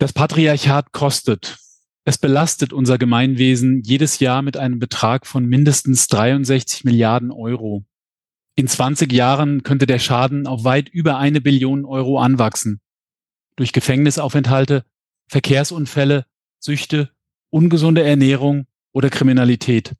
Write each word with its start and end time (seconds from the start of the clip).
Das 0.00 0.14
Patriarchat 0.14 0.92
kostet. 0.92 1.58
Es 2.06 2.16
belastet 2.16 2.72
unser 2.72 2.96
Gemeinwesen 2.96 3.82
jedes 3.82 4.18
Jahr 4.18 4.40
mit 4.40 4.56
einem 4.56 4.78
Betrag 4.78 5.26
von 5.26 5.44
mindestens 5.44 6.08
63 6.08 6.84
Milliarden 6.84 7.30
Euro. 7.30 7.84
In 8.54 8.66
20 8.66 9.12
Jahren 9.12 9.62
könnte 9.62 9.86
der 9.86 9.98
Schaden 9.98 10.46
auf 10.46 10.64
weit 10.64 10.88
über 10.88 11.18
eine 11.18 11.42
Billion 11.42 11.84
Euro 11.84 12.18
anwachsen. 12.18 12.80
Durch 13.56 13.74
Gefängnisaufenthalte, 13.74 14.86
Verkehrsunfälle, 15.28 16.24
Süchte, 16.58 17.10
ungesunde 17.50 18.02
Ernährung 18.02 18.68
oder 18.92 19.10
Kriminalität. 19.10 19.96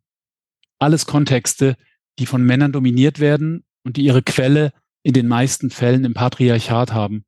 Alles 0.79 1.05
Kontexte, 1.05 1.77
die 2.19 2.25
von 2.25 2.43
Männern 2.43 2.73
dominiert 2.73 3.21
werden 3.21 3.65
und 3.83 3.99
die 3.99 4.05
ihre 4.07 4.23
Quelle 4.23 4.73
in 5.03 5.13
den 5.13 5.29
meisten 5.29 5.69
Fällen 5.69 6.07
im 6.07 6.15
Patriarchat 6.15 6.91
haben. 6.91 7.27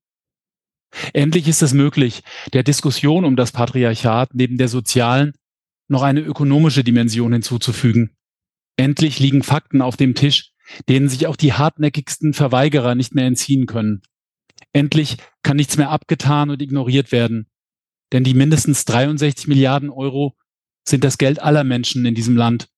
Endlich 1.13 1.49
ist 1.49 1.63
es 1.63 1.73
möglich, 1.73 2.23
der 2.53 2.63
Diskussion 2.63 3.25
um 3.25 3.37
das 3.37 3.53
Patriarchat 3.53 4.35
neben 4.35 4.59
der 4.59 4.69
sozialen 4.69 5.33
noch 5.89 6.03
eine 6.03 6.21
ökonomische 6.21 6.85
Dimension 6.85 7.33
hinzuzufügen. 7.33 8.17
Endlich 8.77 9.19
liegen 9.19 9.43
Fakten 9.43 9.83
auf 9.83 9.97
dem 9.97 10.15
Tisch, 10.15 10.53
denen 10.89 11.09
sich 11.09 11.27
auch 11.27 11.37
die 11.37 11.53
hartnäckigsten 11.53 12.35
Verweigerer 12.35 12.95
nicht 12.95 13.15
mehr 13.15 13.27
entziehen 13.27 13.67
können. 13.67 14.03
Endlich 14.73 15.19
kann 15.43 15.57
nichts 15.57 15.77
mehr 15.77 15.91
abgetan 15.91 16.51
und 16.51 16.63
ignoriert 16.63 17.13
werden. 17.13 17.47
Denn 18.13 18.25
die 18.25 18.35
mindestens 18.35 18.85
63 18.85 19.49
Milliarden 19.49 19.91
Euro 19.91 20.37
sind 20.87 21.05
das 21.05 21.19
Geld 21.19 21.41
aller 21.41 21.65
Menschen 21.65 22.05
in 22.07 22.15
diesem 22.15 22.37
Land. 22.37 22.69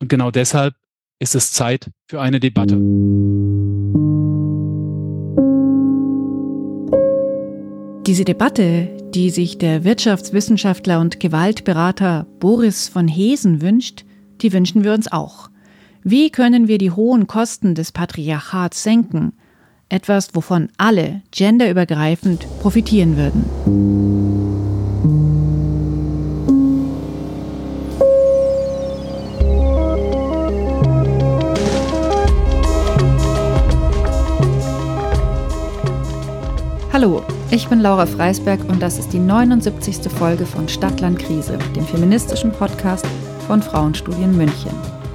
Und 0.00 0.08
genau 0.08 0.30
deshalb 0.30 0.74
ist 1.20 1.34
es 1.34 1.52
Zeit 1.52 1.90
für 2.08 2.20
eine 2.20 2.40
Debatte. 2.40 2.76
Diese 8.08 8.24
Debatte, 8.24 8.88
die 9.12 9.28
sich 9.28 9.58
der 9.58 9.84
Wirtschaftswissenschaftler 9.84 10.98
und 10.98 11.20
Gewaltberater 11.20 12.26
Boris 12.40 12.88
von 12.88 13.06
Hesen 13.06 13.60
wünscht, 13.60 14.06
die 14.40 14.50
wünschen 14.54 14.82
wir 14.82 14.94
uns 14.94 15.12
auch. 15.12 15.50
Wie 16.04 16.30
können 16.30 16.68
wir 16.68 16.78
die 16.78 16.90
hohen 16.90 17.26
Kosten 17.26 17.74
des 17.74 17.92
Patriarchats 17.92 18.82
senken? 18.82 19.34
Etwas, 19.90 20.34
wovon 20.34 20.70
alle 20.78 21.20
genderübergreifend 21.32 22.46
profitieren 22.60 23.18
würden. 23.18 23.44
Hallo, 36.90 37.22
ich 37.50 37.68
bin 37.68 37.80
Laura 37.80 38.04
Freisberg 38.04 38.68
und 38.68 38.82
das 38.82 38.98
ist 38.98 39.12
die 39.12 39.18
79. 39.18 40.10
Folge 40.12 40.44
von 40.44 40.68
Stadtland 40.68 41.18
Krise, 41.18 41.58
dem 41.74 41.84
feministischen 41.84 42.52
Podcast 42.52 43.06
von 43.46 43.62
Frauenstudien 43.62 44.36
München. 44.36 44.72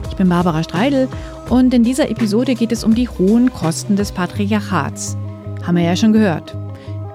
Ich 0.10 0.16
bin 0.16 0.30
Barbara 0.30 0.64
Streidel 0.64 1.08
und 1.50 1.74
in 1.74 1.84
dieser 1.84 2.10
Episode 2.10 2.56
geht 2.56 2.72
es 2.72 2.84
um 2.84 2.96
die 2.96 3.08
hohen 3.08 3.54
Kosten 3.54 3.96
des 3.96 4.12
Patriarchats. 4.12 5.16
Haben 5.64 5.78
wir 5.78 5.84
ja 5.84 5.96
schon 5.96 6.14
gehört. 6.14 6.58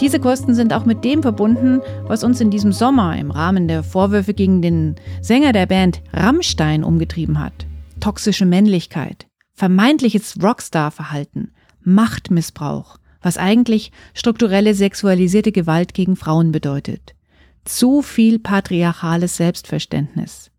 Diese 0.00 0.20
Kosten 0.20 0.54
sind 0.54 0.72
auch 0.72 0.84
mit 0.84 1.04
dem 1.04 1.22
verbunden, 1.22 1.80
was 2.06 2.22
uns 2.22 2.40
in 2.40 2.50
diesem 2.50 2.70
Sommer 2.70 3.18
im 3.18 3.32
Rahmen 3.32 3.66
der 3.66 3.82
Vorwürfe 3.82 4.34
gegen 4.34 4.62
den 4.62 4.94
Sänger 5.20 5.52
der 5.52 5.66
Band 5.66 6.00
Rammstein 6.12 6.84
umgetrieben 6.84 7.40
hat. 7.40 7.66
Toxische 7.98 8.46
Männlichkeit, 8.46 9.26
vermeintliches 9.54 10.38
Rockstar-Verhalten, 10.40 11.50
Machtmissbrauch, 11.82 12.98
was 13.22 13.38
eigentlich 13.38 13.92
strukturelle 14.14 14.74
sexualisierte 14.74 15.52
Gewalt 15.52 15.94
gegen 15.94 16.16
Frauen 16.16 16.52
bedeutet. 16.52 17.14
Zu 17.64 18.02
viel 18.02 18.38
patriarchales 18.38 19.36
Selbstverständnis. 19.36 20.50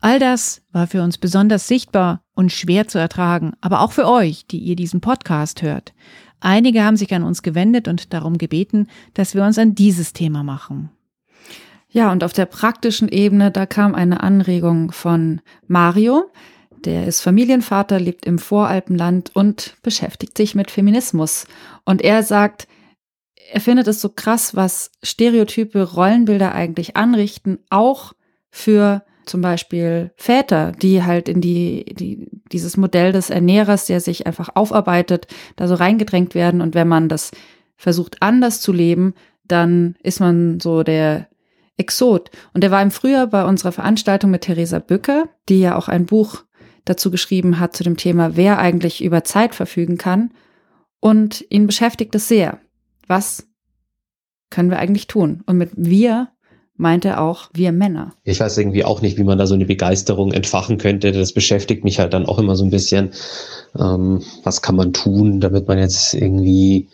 All 0.00 0.18
das 0.18 0.62
war 0.72 0.86
für 0.86 1.02
uns 1.02 1.18
besonders 1.18 1.66
sichtbar 1.66 2.22
und 2.34 2.52
schwer 2.52 2.86
zu 2.86 2.98
ertragen, 2.98 3.54
aber 3.60 3.80
auch 3.80 3.92
für 3.92 4.06
euch, 4.06 4.46
die 4.46 4.58
ihr 4.58 4.76
diesen 4.76 5.00
Podcast 5.00 5.62
hört. 5.62 5.94
Einige 6.38 6.84
haben 6.84 6.96
sich 6.96 7.12
an 7.14 7.22
uns 7.22 7.42
gewendet 7.42 7.88
und 7.88 8.12
darum 8.12 8.38
gebeten, 8.38 8.88
dass 9.14 9.34
wir 9.34 9.42
uns 9.42 9.58
an 9.58 9.74
dieses 9.74 10.12
Thema 10.12 10.42
machen. 10.42 10.90
Ja, 11.88 12.12
und 12.12 12.22
auf 12.22 12.34
der 12.34 12.46
praktischen 12.46 13.08
Ebene, 13.08 13.50
da 13.50 13.64
kam 13.64 13.94
eine 13.94 14.22
Anregung 14.22 14.92
von 14.92 15.40
Mario, 15.66 16.30
der 16.86 17.06
ist 17.06 17.20
Familienvater, 17.20 18.00
lebt 18.00 18.24
im 18.24 18.38
Voralpenland 18.38 19.34
und 19.34 19.76
beschäftigt 19.82 20.36
sich 20.36 20.54
mit 20.54 20.70
Feminismus. 20.70 21.46
Und 21.84 22.00
er 22.00 22.22
sagt, 22.22 22.68
er 23.52 23.60
findet 23.60 23.88
es 23.88 24.00
so 24.00 24.08
krass, 24.08 24.56
was 24.56 24.92
stereotype 25.02 25.82
Rollenbilder 25.82 26.54
eigentlich 26.54 26.96
anrichten, 26.96 27.58
auch 27.70 28.12
für 28.50 29.04
zum 29.26 29.40
Beispiel 29.40 30.12
Väter, 30.16 30.72
die 30.72 31.02
halt 31.02 31.28
in 31.28 31.40
die, 31.40 31.84
die, 31.84 32.28
dieses 32.52 32.76
Modell 32.76 33.10
des 33.12 33.28
Ernährers, 33.28 33.86
der 33.86 34.00
sich 34.00 34.26
einfach 34.26 34.50
aufarbeitet, 34.54 35.26
da 35.56 35.66
so 35.66 35.74
reingedrängt 35.74 36.34
werden. 36.36 36.60
Und 36.60 36.74
wenn 36.74 36.88
man 36.88 37.08
das 37.08 37.32
versucht 37.76 38.22
anders 38.22 38.60
zu 38.60 38.72
leben, 38.72 39.14
dann 39.44 39.96
ist 40.02 40.20
man 40.20 40.60
so 40.60 40.84
der 40.84 41.28
Exot. 41.76 42.30
Und 42.54 42.62
der 42.62 42.70
war 42.70 42.80
im 42.80 42.92
Frühjahr 42.92 43.26
bei 43.26 43.44
unserer 43.44 43.72
Veranstaltung 43.72 44.30
mit 44.30 44.42
Theresa 44.42 44.78
Bücker, 44.78 45.28
die 45.48 45.60
ja 45.60 45.76
auch 45.76 45.88
ein 45.88 46.06
Buch 46.06 46.44
dazu 46.86 47.10
geschrieben 47.10 47.60
hat 47.60 47.76
zu 47.76 47.84
dem 47.84 47.98
Thema, 47.98 48.36
wer 48.36 48.58
eigentlich 48.58 49.04
über 49.04 49.24
Zeit 49.24 49.54
verfügen 49.54 49.98
kann. 49.98 50.30
Und 51.00 51.44
ihn 51.50 51.66
beschäftigt 51.66 52.14
es 52.14 52.28
sehr. 52.28 52.58
Was 53.06 53.46
können 54.50 54.70
wir 54.70 54.78
eigentlich 54.78 55.06
tun? 55.06 55.42
Und 55.46 55.58
mit 55.58 55.70
wir 55.76 56.28
meint 56.76 57.04
er 57.04 57.20
auch 57.20 57.48
wir 57.52 57.72
Männer. 57.72 58.12
Ich 58.24 58.40
weiß 58.40 58.56
irgendwie 58.58 58.84
auch 58.84 59.00
nicht, 59.00 59.18
wie 59.18 59.24
man 59.24 59.38
da 59.38 59.46
so 59.46 59.54
eine 59.54 59.64
Begeisterung 59.66 60.32
entfachen 60.32 60.78
könnte. 60.78 61.12
Das 61.12 61.32
beschäftigt 61.32 61.84
mich 61.84 61.98
halt 61.98 62.12
dann 62.12 62.26
auch 62.26 62.38
immer 62.38 62.56
so 62.56 62.64
ein 62.64 62.70
bisschen. 62.70 63.10
Ähm, 63.78 64.22
was 64.42 64.62
kann 64.62 64.76
man 64.76 64.92
tun, 64.92 65.40
damit 65.40 65.68
man 65.68 65.78
jetzt 65.78 66.14
irgendwie 66.14 66.88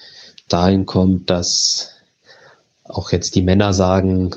dahin 0.49 0.87
kommt, 0.87 1.31
dass 1.31 1.91
auch 2.85 3.13
jetzt 3.13 3.35
die 3.35 3.43
Männer 3.43 3.73
sagen, 3.73 4.31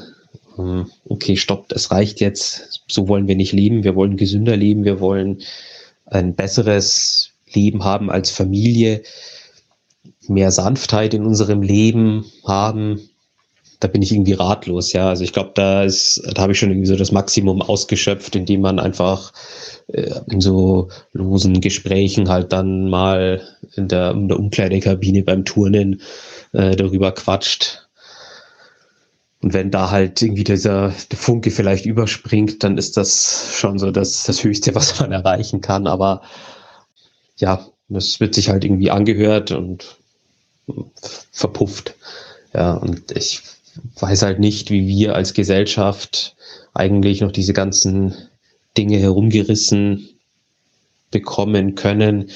okay, 0.57 1.35
stoppt, 1.35 1.71
es 1.73 1.91
reicht 1.91 2.21
jetzt, 2.21 2.81
so 2.87 3.07
wollen 3.07 3.27
wir 3.27 3.35
nicht 3.35 3.51
leben, 3.51 3.83
wir 3.83 3.95
wollen 3.95 4.17
gesünder 4.17 4.55
leben, 4.55 4.83
wir 4.83 4.99
wollen 4.99 5.41
ein 6.05 6.35
besseres 6.35 7.31
Leben 7.51 7.83
haben 7.83 8.09
als 8.09 8.29
Familie, 8.29 9.03
mehr 10.27 10.51
Sanftheit 10.51 11.13
in 11.13 11.25
unserem 11.25 11.61
Leben 11.61 12.25
haben. 12.45 13.09
Da 13.79 13.87
bin 13.87 14.01
ich 14.01 14.11
irgendwie 14.11 14.33
ratlos, 14.33 14.93
ja. 14.93 15.09
Also 15.09 15.23
ich 15.23 15.33
glaube, 15.33 15.51
da 15.53 15.83
ist, 15.83 16.21
da 16.33 16.41
habe 16.41 16.53
ich 16.53 16.59
schon 16.59 16.69
irgendwie 16.69 16.87
so 16.87 16.95
das 16.95 17.11
Maximum 17.11 17.61
ausgeschöpft, 17.61 18.35
indem 18.35 18.61
man 18.61 18.79
einfach 18.79 19.33
äh, 19.87 20.11
in 20.29 20.41
so 20.41 20.89
losen 21.11 21.61
Gesprächen 21.61 22.29
halt 22.29 22.53
dann 22.53 22.89
mal 22.89 23.41
in 23.75 23.87
der, 23.87 24.11
in 24.11 24.29
der 24.29 24.39
Umkleidekabine 24.39 25.23
beim 25.23 25.45
Turnen 25.45 26.01
äh, 26.53 26.75
darüber 26.75 27.11
quatscht 27.11 27.84
und 29.45 29.53
wenn 29.53 29.69
da 29.69 29.91
halt 29.91 30.23
irgendwie 30.23 30.43
dieser 30.43 30.89
Funke 30.91 31.51
vielleicht 31.51 31.85
überspringt, 31.85 32.63
dann 32.63 32.79
ist 32.79 32.97
das 32.97 33.51
schon 33.53 33.77
so 33.77 33.91
das, 33.91 34.23
das 34.23 34.43
Höchste, 34.43 34.73
was 34.75 34.99
man 34.99 35.11
erreichen 35.11 35.61
kann. 35.61 35.85
Aber 35.85 36.23
ja, 37.37 37.63
das 37.87 38.19
wird 38.19 38.33
sich 38.33 38.49
halt 38.49 38.65
irgendwie 38.65 38.89
angehört 38.89 39.51
und 39.51 39.97
verpufft. 41.31 41.93
Ja, 42.55 42.73
und 42.73 43.11
ich 43.11 43.43
weiß 43.99 44.23
halt 44.23 44.39
nicht, 44.39 44.71
wie 44.71 44.87
wir 44.87 45.13
als 45.13 45.35
Gesellschaft 45.35 46.35
eigentlich 46.73 47.21
noch 47.21 47.31
diese 47.31 47.53
ganzen 47.53 48.15
Dinge 48.75 48.97
herumgerissen 48.97 50.09
bekommen 51.11 51.75
können, 51.75 52.31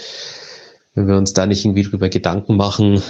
wenn 0.94 1.08
wir 1.08 1.18
uns 1.18 1.34
da 1.34 1.48
nicht 1.48 1.66
irgendwie 1.66 1.84
drüber 1.84 2.10
Gedanken 2.10 2.56
machen, 2.56 3.02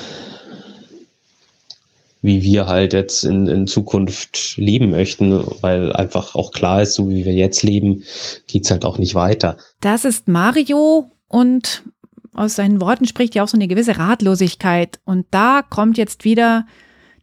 wie 2.22 2.42
wir 2.44 2.68
halt 2.68 2.94
jetzt 2.94 3.24
in, 3.24 3.48
in 3.48 3.68
Zukunft 3.68 4.58
leben 4.58 4.90
möchten, 4.90 5.44
weil 5.62 5.94
einfach 5.94 6.36
auch 6.36 6.52
klar 6.52 6.82
ist, 6.82 6.96
so 6.96 7.10
wie 7.10 7.26
wir 7.26 7.34
jetzt 7.34 7.64
leben, 7.64 8.04
geht's 8.48 8.72
halt 8.72 8.86
auch 8.86 8.98
nicht 8.98 9.16
weiter. 9.16 9.58
Das 9.80 10.06
ist 10.06 10.28
Mario 10.28 11.10
und 11.28 11.84
aus 12.34 12.56
seinen 12.56 12.82
Worten 12.82 13.06
spricht 13.06 13.36
ja 13.36 13.44
auch 13.44 13.48
so 13.48 13.58
eine 13.58 13.68
gewisse 13.68 13.98
Ratlosigkeit. 13.98 15.00
Und 15.06 15.26
da 15.32 15.62
kommt 15.62 15.98
jetzt 15.98 16.26
wieder 16.26 16.66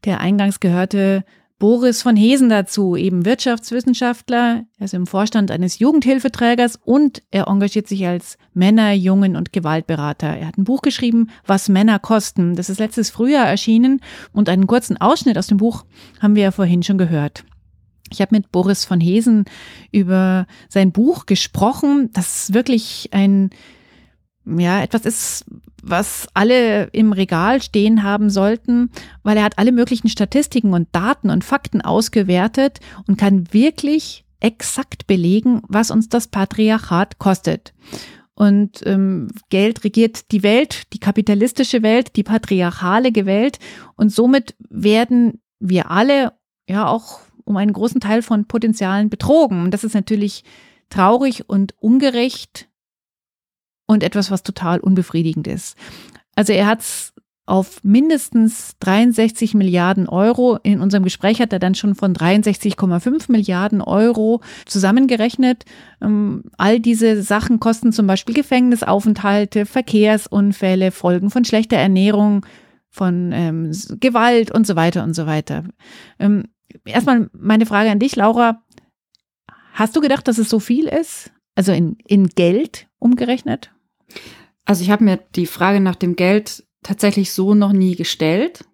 der 0.05 0.21
eingangs 0.21 0.61
gehörte 0.61 1.25
Boris 1.59 2.03
von 2.03 2.17
Hesen 2.17 2.51
dazu, 2.51 2.97
eben 2.97 3.25
Wirtschaftswissenschaftler, 3.25 4.65
er 4.77 4.85
ist 4.85 4.93
im 4.93 5.07
Vorstand 5.07 5.51
eines 5.51 5.79
Jugendhilfeträgers 5.79 6.79
und 6.85 7.23
er 7.31 7.49
engagiert 7.49 7.89
sich 7.89 8.07
als 8.07 8.37
Männer-, 8.53 8.93
Jungen- 8.93 9.37
und 9.37 9.55
Gewaltberater. 9.55 10.27
Er 10.27 10.49
hat 10.49 10.59
ein 10.59 10.65
Buch 10.65 10.83
geschrieben, 10.83 11.31
Was 11.47 11.71
Männer 11.71 11.99
kosten. 11.99 12.57
Das 12.57 12.69
ist 12.69 12.79
letztes 12.79 13.09
Frühjahr 13.09 13.47
erschienen 13.47 14.03
und 14.35 14.51
einen 14.51 14.67
kurzen 14.67 14.99
Ausschnitt 14.99 15.39
aus 15.39 15.47
dem 15.47 15.57
Buch 15.57 15.87
haben 16.21 16.35
wir 16.37 16.43
ja 16.43 16.51
vorhin 16.51 16.83
schon 16.83 16.99
gehört. 16.99 17.45
Ich 18.13 18.21
habe 18.21 18.37
mit 18.37 18.53
Boris 18.53 18.85
von 18.85 19.01
Hesen 19.01 19.47
über 19.93 20.47
sein 20.69 20.93
Buch 20.93 21.25
gesprochen, 21.25 22.11
das 22.13 22.53
wirklich 22.53 23.09
ein 23.13 23.49
ja, 24.47 24.83
etwas 24.83 25.05
ist, 25.05 25.45
was 25.83 26.29
alle 26.35 26.85
im 26.93 27.13
Regal 27.13 27.61
stehen 27.61 28.03
haben 28.03 28.31
sollten, 28.31 28.91
weil 29.23 29.37
er 29.37 29.45
hat 29.45 29.59
alle 29.59 29.73
möglichen 29.73 30.09
Statistiken 30.09 30.73
und 30.73 30.89
Daten 30.93 31.31
und 31.31 31.45
Fakten 31.45 31.81
ausgewertet 31.81 32.81
und 33.07 33.19
kann 33.19 33.53
wirklich 33.53 34.25
exakt 34.41 35.07
belegen, 35.07 35.63
was 35.69 35.91
uns 35.91 36.09
das 36.09 36.29
Patriarchat 36.29 37.19
kostet. 37.19 37.75
Und 38.35 38.83
ähm, 38.85 39.29
Geld 39.49 39.83
regiert 39.83 40.31
die 40.31 40.43
Welt, 40.43 40.93
die 40.93 41.01
kapitalistische 41.01 41.83
Welt, 41.83 42.17
die 42.17 42.23
patriarchale 42.23 43.11
Welt. 43.25 43.59
Und 43.97 44.13
somit 44.13 44.55
werden 44.69 45.41
wir 45.59 45.91
alle 45.91 46.33
ja 46.69 46.87
auch 46.87 47.21
um 47.45 47.57
einen 47.57 47.73
großen 47.73 48.01
Teil 48.01 48.21
von 48.23 48.47
Potenzialen 48.47 49.09
betrogen. 49.09 49.63
Und 49.63 49.71
das 49.73 49.85
ist 49.85 49.95
natürlich 49.95 50.45
traurig 50.91 51.49
und 51.49 51.75
ungerecht 51.81 52.69
und 53.87 54.03
etwas, 54.03 54.31
was 54.31 54.43
total 54.43 54.81
unbefriedigend 54.81 55.47
ist. 55.47 55.77
Also 56.35 56.53
er 56.53 56.67
hat 56.67 56.81
es 56.81 57.15
auf 57.47 57.83
mindestens 57.85 58.77
63 58.81 59.55
Milliarden 59.55 60.09
Euro. 60.09 60.59
In 60.65 60.81
unserem 60.81 61.05
Gespräch 61.05 61.41
hat 61.41 61.53
er 61.53 61.61
dann 61.61 61.77
schon 61.77 61.95
von 61.95 62.13
63,5 62.13 63.31
Milliarden 63.31 63.81
Euro 63.81 64.41
zusammengerechnet. 64.67 65.65
Ähm, 66.03 66.43
all 66.59 66.81
diese 66.81 67.23
Sachen 67.23 67.61
kosten 67.61 67.93
zum 67.93 68.09
Beispiel 68.09 68.35
Gefängnisaufenthalte, 68.35 69.65
Verkehrsunfälle, 69.65 70.91
Folgen 70.91 71.31
von 71.31 71.45
schlechter 71.45 71.77
Ernährung, 71.77 72.45
von 72.91 73.31
ähm, 73.33 73.71
Gewalt 74.01 74.51
und 74.51 74.67
so 74.67 74.75
weiter 74.75 75.05
und 75.05 75.15
so 75.15 75.27
weiter. 75.27 75.65
Ähm, 76.19 76.45
erstmal 76.85 77.31
meine 77.33 77.67
Frage 77.67 77.91
an 77.91 78.01
dich, 78.01 78.17
Laura. 78.17 78.63
Hast 79.73 79.95
du 79.95 80.01
gedacht, 80.01 80.27
dass 80.27 80.39
es 80.39 80.49
so 80.49 80.59
viel 80.59 80.89
ist? 80.89 81.31
Also 81.55 81.73
in, 81.73 81.97
in 82.07 82.29
Geld 82.29 82.89
umgerechnet? 82.99 83.71
Also 84.65 84.83
ich 84.83 84.91
habe 84.91 85.05
mir 85.05 85.19
die 85.35 85.47
Frage 85.47 85.81
nach 85.81 85.95
dem 85.95 86.17
Geld 86.17 86.65
tatsächlich 86.83 87.33
so 87.33 87.55
noch 87.55 87.73
nie 87.73 87.97
gestellt. 87.97 88.65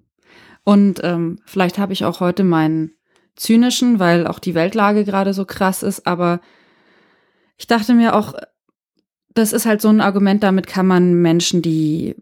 Und 0.64 1.00
ähm, 1.02 1.38
vielleicht 1.44 1.79
habe 1.79 1.93
ich 1.93 2.05
auch 2.05 2.20
heute 2.20 2.44
meinen 2.44 2.93
zynischen, 3.37 3.99
weil 3.99 4.26
auch 4.26 4.38
die 4.38 4.55
Weltlage 4.55 5.05
gerade 5.05 5.34
so 5.34 5.44
krass 5.44 5.82
ist. 5.82 6.06
Aber 6.06 6.40
ich 7.56 7.67
dachte 7.67 7.94
mir 7.94 8.14
auch, 8.14 8.34
das 9.34 9.52
ist 9.52 9.67
halt 9.67 9.81
so 9.81 9.88
ein 9.88 10.00
Argument, 10.00 10.43
damit 10.43 10.67
kann 10.67 10.87
man 10.87 11.14
Menschen, 11.14 11.62
die 11.62 12.17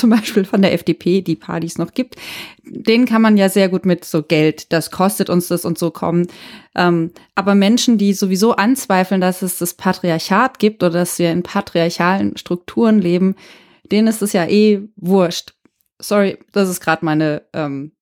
zum 0.00 0.10
Beispiel 0.10 0.44
von 0.44 0.62
der 0.62 0.72
FDP, 0.72 1.20
die 1.20 1.36
Partys 1.36 1.78
noch 1.78 1.92
gibt, 1.92 2.16
denen 2.64 3.06
kann 3.06 3.22
man 3.22 3.36
ja 3.36 3.48
sehr 3.48 3.68
gut 3.68 3.84
mit 3.84 4.04
so 4.04 4.22
Geld, 4.22 4.72
das 4.72 4.90
kostet 4.90 5.30
uns 5.30 5.48
das 5.48 5.64
und 5.64 5.78
so 5.78 5.90
kommen. 5.90 6.26
Ähm, 6.74 7.12
aber 7.34 7.54
Menschen, 7.54 7.98
die 7.98 8.12
sowieso 8.12 8.56
anzweifeln, 8.56 9.20
dass 9.20 9.42
es 9.42 9.58
das 9.58 9.74
Patriarchat 9.74 10.58
gibt 10.58 10.82
oder 10.82 11.00
dass 11.00 11.18
wir 11.18 11.30
in 11.30 11.42
patriarchalen 11.42 12.36
Strukturen 12.36 12.98
leben, 12.98 13.34
denen 13.90 14.08
ist 14.08 14.22
es 14.22 14.32
ja 14.32 14.46
eh 14.46 14.88
wurscht. 14.96 15.54
Sorry, 15.98 16.38
das 16.52 16.68
ist 16.68 16.80
gerade 16.80 17.04
meine, 17.04 17.42
ähm, 17.52 17.92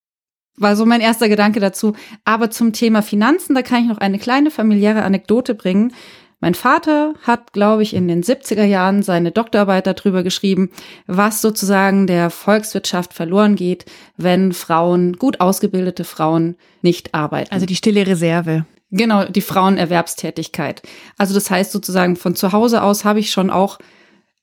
war 0.56 0.76
so 0.76 0.86
mein 0.86 1.00
erster 1.00 1.28
Gedanke 1.28 1.60
dazu. 1.60 1.94
Aber 2.24 2.50
zum 2.50 2.72
Thema 2.72 3.02
Finanzen, 3.02 3.54
da 3.54 3.62
kann 3.62 3.82
ich 3.82 3.88
noch 3.88 3.98
eine 3.98 4.18
kleine 4.18 4.50
familiäre 4.50 5.02
Anekdote 5.02 5.54
bringen. 5.54 5.92
Mein 6.40 6.54
Vater 6.54 7.14
hat, 7.22 7.52
glaube 7.52 7.82
ich, 7.82 7.94
in 7.94 8.06
den 8.06 8.22
70er 8.22 8.64
Jahren 8.64 9.02
seine 9.02 9.32
Doktorarbeit 9.32 9.88
darüber 9.88 10.22
geschrieben, 10.22 10.70
was 11.06 11.40
sozusagen 11.42 12.06
der 12.06 12.30
Volkswirtschaft 12.30 13.12
verloren 13.12 13.56
geht, 13.56 13.86
wenn 14.16 14.52
Frauen, 14.52 15.14
gut 15.14 15.40
ausgebildete 15.40 16.04
Frauen, 16.04 16.56
nicht 16.80 17.12
arbeiten. 17.12 17.52
Also 17.52 17.66
die 17.66 17.74
stille 17.74 18.06
Reserve. 18.06 18.66
Genau, 18.90 19.24
die 19.24 19.40
Frauenerwerbstätigkeit. 19.40 20.82
Also 21.18 21.34
das 21.34 21.50
heißt 21.50 21.72
sozusagen 21.72 22.16
von 22.16 22.36
zu 22.36 22.52
Hause 22.52 22.82
aus 22.82 23.04
habe 23.04 23.18
ich 23.18 23.32
schon 23.32 23.50
auch 23.50 23.78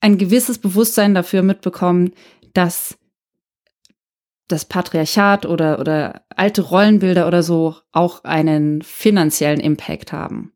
ein 0.01 0.17
gewisses 0.17 0.59
Bewusstsein 0.59 1.15
dafür 1.15 1.41
mitbekommen, 1.43 2.11
dass 2.53 2.97
das 4.47 4.65
Patriarchat 4.65 5.45
oder, 5.45 5.79
oder 5.79 6.21
alte 6.35 6.61
Rollenbilder 6.61 7.25
oder 7.27 7.41
so 7.41 7.77
auch 7.91 8.23
einen 8.23 8.81
finanziellen 8.83 9.59
Impact 9.59 10.11
haben. 10.11 10.51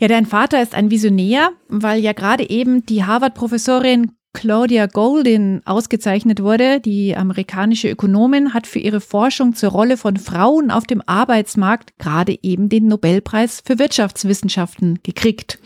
Ja, 0.00 0.08
dein 0.08 0.24
Vater 0.24 0.62
ist 0.62 0.74
ein 0.74 0.90
Visionär, 0.90 1.50
weil 1.68 2.00
ja 2.00 2.14
gerade 2.14 2.48
eben 2.48 2.86
die 2.86 3.04
Harvard-Professorin 3.04 4.12
Claudia 4.32 4.86
Goldin 4.86 5.60
ausgezeichnet 5.66 6.42
wurde. 6.42 6.80
Die 6.80 7.14
amerikanische 7.14 7.90
Ökonomin 7.90 8.54
hat 8.54 8.66
für 8.66 8.78
ihre 8.78 9.02
Forschung 9.02 9.54
zur 9.54 9.72
Rolle 9.72 9.98
von 9.98 10.16
Frauen 10.16 10.70
auf 10.70 10.84
dem 10.84 11.02
Arbeitsmarkt 11.04 11.98
gerade 11.98 12.38
eben 12.40 12.70
den 12.70 12.86
Nobelpreis 12.86 13.62
für 13.62 13.78
Wirtschaftswissenschaften 13.78 15.00
gekriegt. 15.02 15.58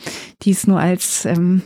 Dies 0.43 0.67
nur 0.67 0.81
als 0.81 1.27
ähm, 1.27 1.63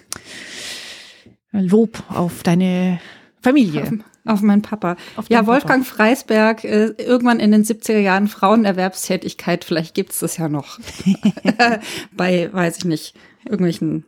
Lob 1.53 2.03
auf 2.11 2.43
deine 2.43 3.01
Familie. 3.41 4.01
Auf, 4.29 4.43
meinen 4.43 4.63
Papa. 4.63 4.97
Auf 5.17 5.31
ja, 5.31 5.47
Wolfgang 5.47 5.85
Papa. 5.85 5.97
Freisberg, 5.97 6.65
äh, 6.65 6.89
irgendwann 6.99 7.41
in 7.41 7.51
den 7.51 7.65
70er 7.65 7.99
Jahren 7.99 8.29
Frauenerwerbstätigkeit, 8.29 9.65
vielleicht 9.65 9.95
gibt's 9.95 10.21
das 10.21 10.37
ja 10.37 10.49
noch. 10.49 10.79
Bei, 12.13 12.53
weiß 12.53 12.79
ich 12.79 12.85
nicht, 12.85 13.15
irgendwelchen 13.45 14.05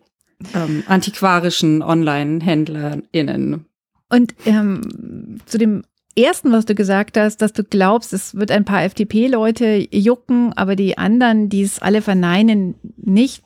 ähm, 0.55 0.83
antiquarischen 0.87 1.83
Online-HändlerInnen. 1.83 3.65
Und 4.09 4.35
ähm, 4.45 5.39
zu 5.47 5.59
dem 5.59 5.85
ersten, 6.19 6.53
was 6.53 6.67
du 6.67 6.75
gesagt 6.75 7.17
hast, 7.17 7.39
dass 7.39 7.53
du 7.53 7.65
glaubst, 7.65 8.13
es 8.13 8.35
wird 8.35 8.51
ein 8.51 8.65
paar 8.65 8.83
FDP-Leute 8.83 9.87
jucken, 9.91 10.53
aber 10.55 10.77
die 10.77 10.99
anderen, 10.99 11.49
die 11.49 11.63
es 11.63 11.81
alle 11.81 12.03
verneinen, 12.03 12.75
nicht, 12.97 13.43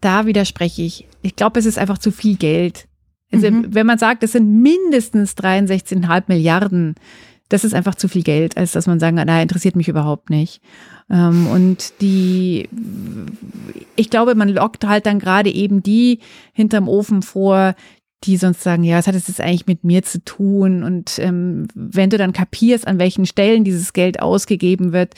da 0.00 0.26
widerspreche 0.26 0.82
ich. 0.82 1.08
Ich 1.22 1.36
glaube, 1.36 1.58
es 1.58 1.66
ist 1.66 1.78
einfach 1.78 1.98
zu 1.98 2.10
viel 2.10 2.36
Geld. 2.36 2.86
Also, 3.34 3.50
mhm. 3.50 3.74
wenn 3.74 3.86
man 3.86 3.98
sagt, 3.98 4.22
es 4.22 4.32
sind 4.32 4.62
mindestens 4.62 5.36
63,5 5.36 6.24
Milliarden, 6.28 6.94
das 7.48 7.64
ist 7.64 7.74
einfach 7.74 7.94
zu 7.94 8.08
viel 8.08 8.22
Geld, 8.22 8.56
als 8.56 8.72
dass 8.72 8.86
man 8.86 8.98
sagen 9.00 9.16
kann, 9.16 9.26
na, 9.26 9.42
interessiert 9.42 9.76
mich 9.76 9.88
überhaupt 9.88 10.30
nicht. 10.30 10.60
Ähm, 11.10 11.46
und 11.46 12.00
die, 12.00 12.68
ich 13.96 14.10
glaube, 14.10 14.34
man 14.34 14.48
lockt 14.48 14.86
halt 14.86 15.06
dann 15.06 15.18
gerade 15.18 15.50
eben 15.50 15.82
die 15.82 16.20
hinterm 16.52 16.88
Ofen 16.88 17.22
vor, 17.22 17.74
die 18.24 18.36
sonst 18.38 18.62
sagen, 18.62 18.84
ja, 18.84 18.96
was 18.96 19.06
hat 19.06 19.14
es 19.14 19.28
jetzt 19.28 19.40
eigentlich 19.40 19.66
mit 19.66 19.84
mir 19.84 20.02
zu 20.02 20.24
tun? 20.24 20.82
Und 20.82 21.18
ähm, 21.18 21.68
wenn 21.74 22.10
du 22.10 22.16
dann 22.16 22.32
kapierst, 22.32 22.86
an 22.86 22.98
welchen 22.98 23.26
Stellen 23.26 23.64
dieses 23.64 23.92
Geld 23.92 24.20
ausgegeben 24.20 24.92
wird, 24.92 25.14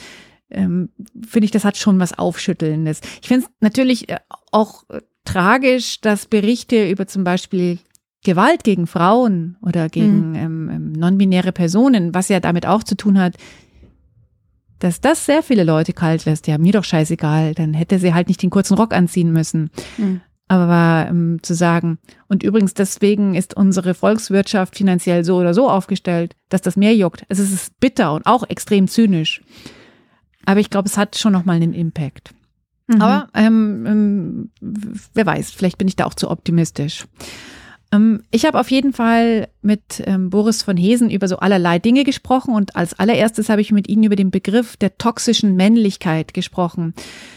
ähm, 0.49 0.89
finde 1.27 1.45
ich, 1.45 1.51
das 1.51 1.65
hat 1.65 1.77
schon 1.77 1.99
was 1.99 2.17
Aufschüttelndes. 2.17 3.01
Ich 3.21 3.27
finde 3.27 3.45
es 3.45 3.51
natürlich 3.61 4.09
äh, 4.09 4.19
auch 4.51 4.83
tragisch, 5.25 5.99
dass 6.01 6.25
Berichte 6.25 6.89
über 6.89 7.07
zum 7.07 7.23
Beispiel 7.23 7.79
Gewalt 8.23 8.63
gegen 8.63 8.87
Frauen 8.87 9.57
oder 9.61 9.89
gegen 9.89 10.31
mhm. 10.31 10.35
ähm, 10.69 10.91
non-binäre 10.93 11.51
Personen, 11.51 12.13
was 12.13 12.29
ja 12.29 12.39
damit 12.39 12.65
auch 12.65 12.83
zu 12.83 12.95
tun 12.95 13.19
hat, 13.19 13.35
dass 14.79 15.01
das 15.01 15.25
sehr 15.25 15.43
viele 15.43 15.63
Leute 15.63 15.93
kalt 15.93 16.25
lässt. 16.25 16.47
Ja, 16.47 16.57
mir 16.57 16.73
doch 16.73 16.83
scheißegal, 16.83 17.53
dann 17.53 17.73
hätte 17.73 17.99
sie 17.99 18.13
halt 18.13 18.27
nicht 18.27 18.41
den 18.41 18.49
kurzen 18.49 18.75
Rock 18.75 18.93
anziehen 18.93 19.31
müssen. 19.31 19.69
Mhm. 19.97 20.21
Aber 20.49 21.07
ähm, 21.09 21.39
zu 21.41 21.53
sagen, 21.53 21.99
und 22.29 22.41
übrigens 22.41 22.73
deswegen 22.73 23.35
ist 23.35 23.55
unsere 23.57 23.93
Volkswirtschaft 23.93 24.77
finanziell 24.77 25.25
so 25.25 25.37
oder 25.37 25.53
so 25.53 25.69
aufgestellt, 25.69 26.35
dass 26.49 26.61
das 26.61 26.77
mehr 26.77 26.95
juckt. 26.95 27.25
Es 27.27 27.39
ist 27.39 27.77
bitter 27.79 28.13
und 28.13 28.25
auch 28.25 28.43
extrem 28.47 28.87
zynisch. 28.87 29.41
Aber 30.45 30.61
ich 30.61 30.69
glaube, 30.69 30.87
es 30.87 30.97
hat 30.97 31.17
schon 31.17 31.33
nochmal 31.33 31.57
einen 31.57 31.73
Impact. 31.73 32.33
Mhm. 32.87 33.01
Aber 33.01 33.27
ähm, 33.33 33.85
ähm, 33.85 34.49
wer 34.61 35.25
weiß, 35.25 35.51
vielleicht 35.51 35.77
bin 35.77 35.89
ich 35.89 35.97
da 35.97 36.05
auch 36.05 36.13
zu 36.13 36.31
optimistisch. 36.31 37.05
Ähm, 37.91 38.23
ich 38.31 38.45
habe 38.45 38.59
auf 38.59 38.69
jeden 38.71 38.93
Fall 38.93 39.47
mit 39.61 40.03
ähm, 40.05 40.29
Boris 40.29 40.63
von 40.63 40.77
Hesen 40.77 41.09
über 41.09 41.27
so 41.27 41.37
allerlei 41.37 41.79
Dinge 41.79 42.03
gesprochen 42.03 42.53
und 42.53 42.75
als 42.75 42.97
allererstes 42.97 43.49
habe 43.49 43.61
ich 43.61 43.71
mit 43.71 43.87
Ihnen 43.87 44.03
über 44.03 44.15
den 44.15 44.31
Begriff 44.31 44.77
der 44.77 44.97
toxischen 44.97 45.55
Männlichkeit 45.55 46.33
gesprochen. 46.33 46.93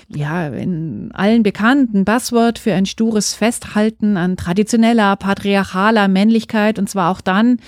Ja, 0.08 0.48
in 0.48 1.10
allen 1.12 1.42
bekannten 1.42 2.04
Buzzword 2.04 2.58
für 2.58 2.74
ein 2.74 2.86
stures 2.86 3.34
Festhalten 3.34 4.16
an 4.16 4.36
traditioneller, 4.36 5.16
patriarchaler 5.16 6.08
Männlichkeit 6.08 6.78
und 6.78 6.88
zwar 6.88 7.10
auch 7.10 7.20
dann, 7.20 7.58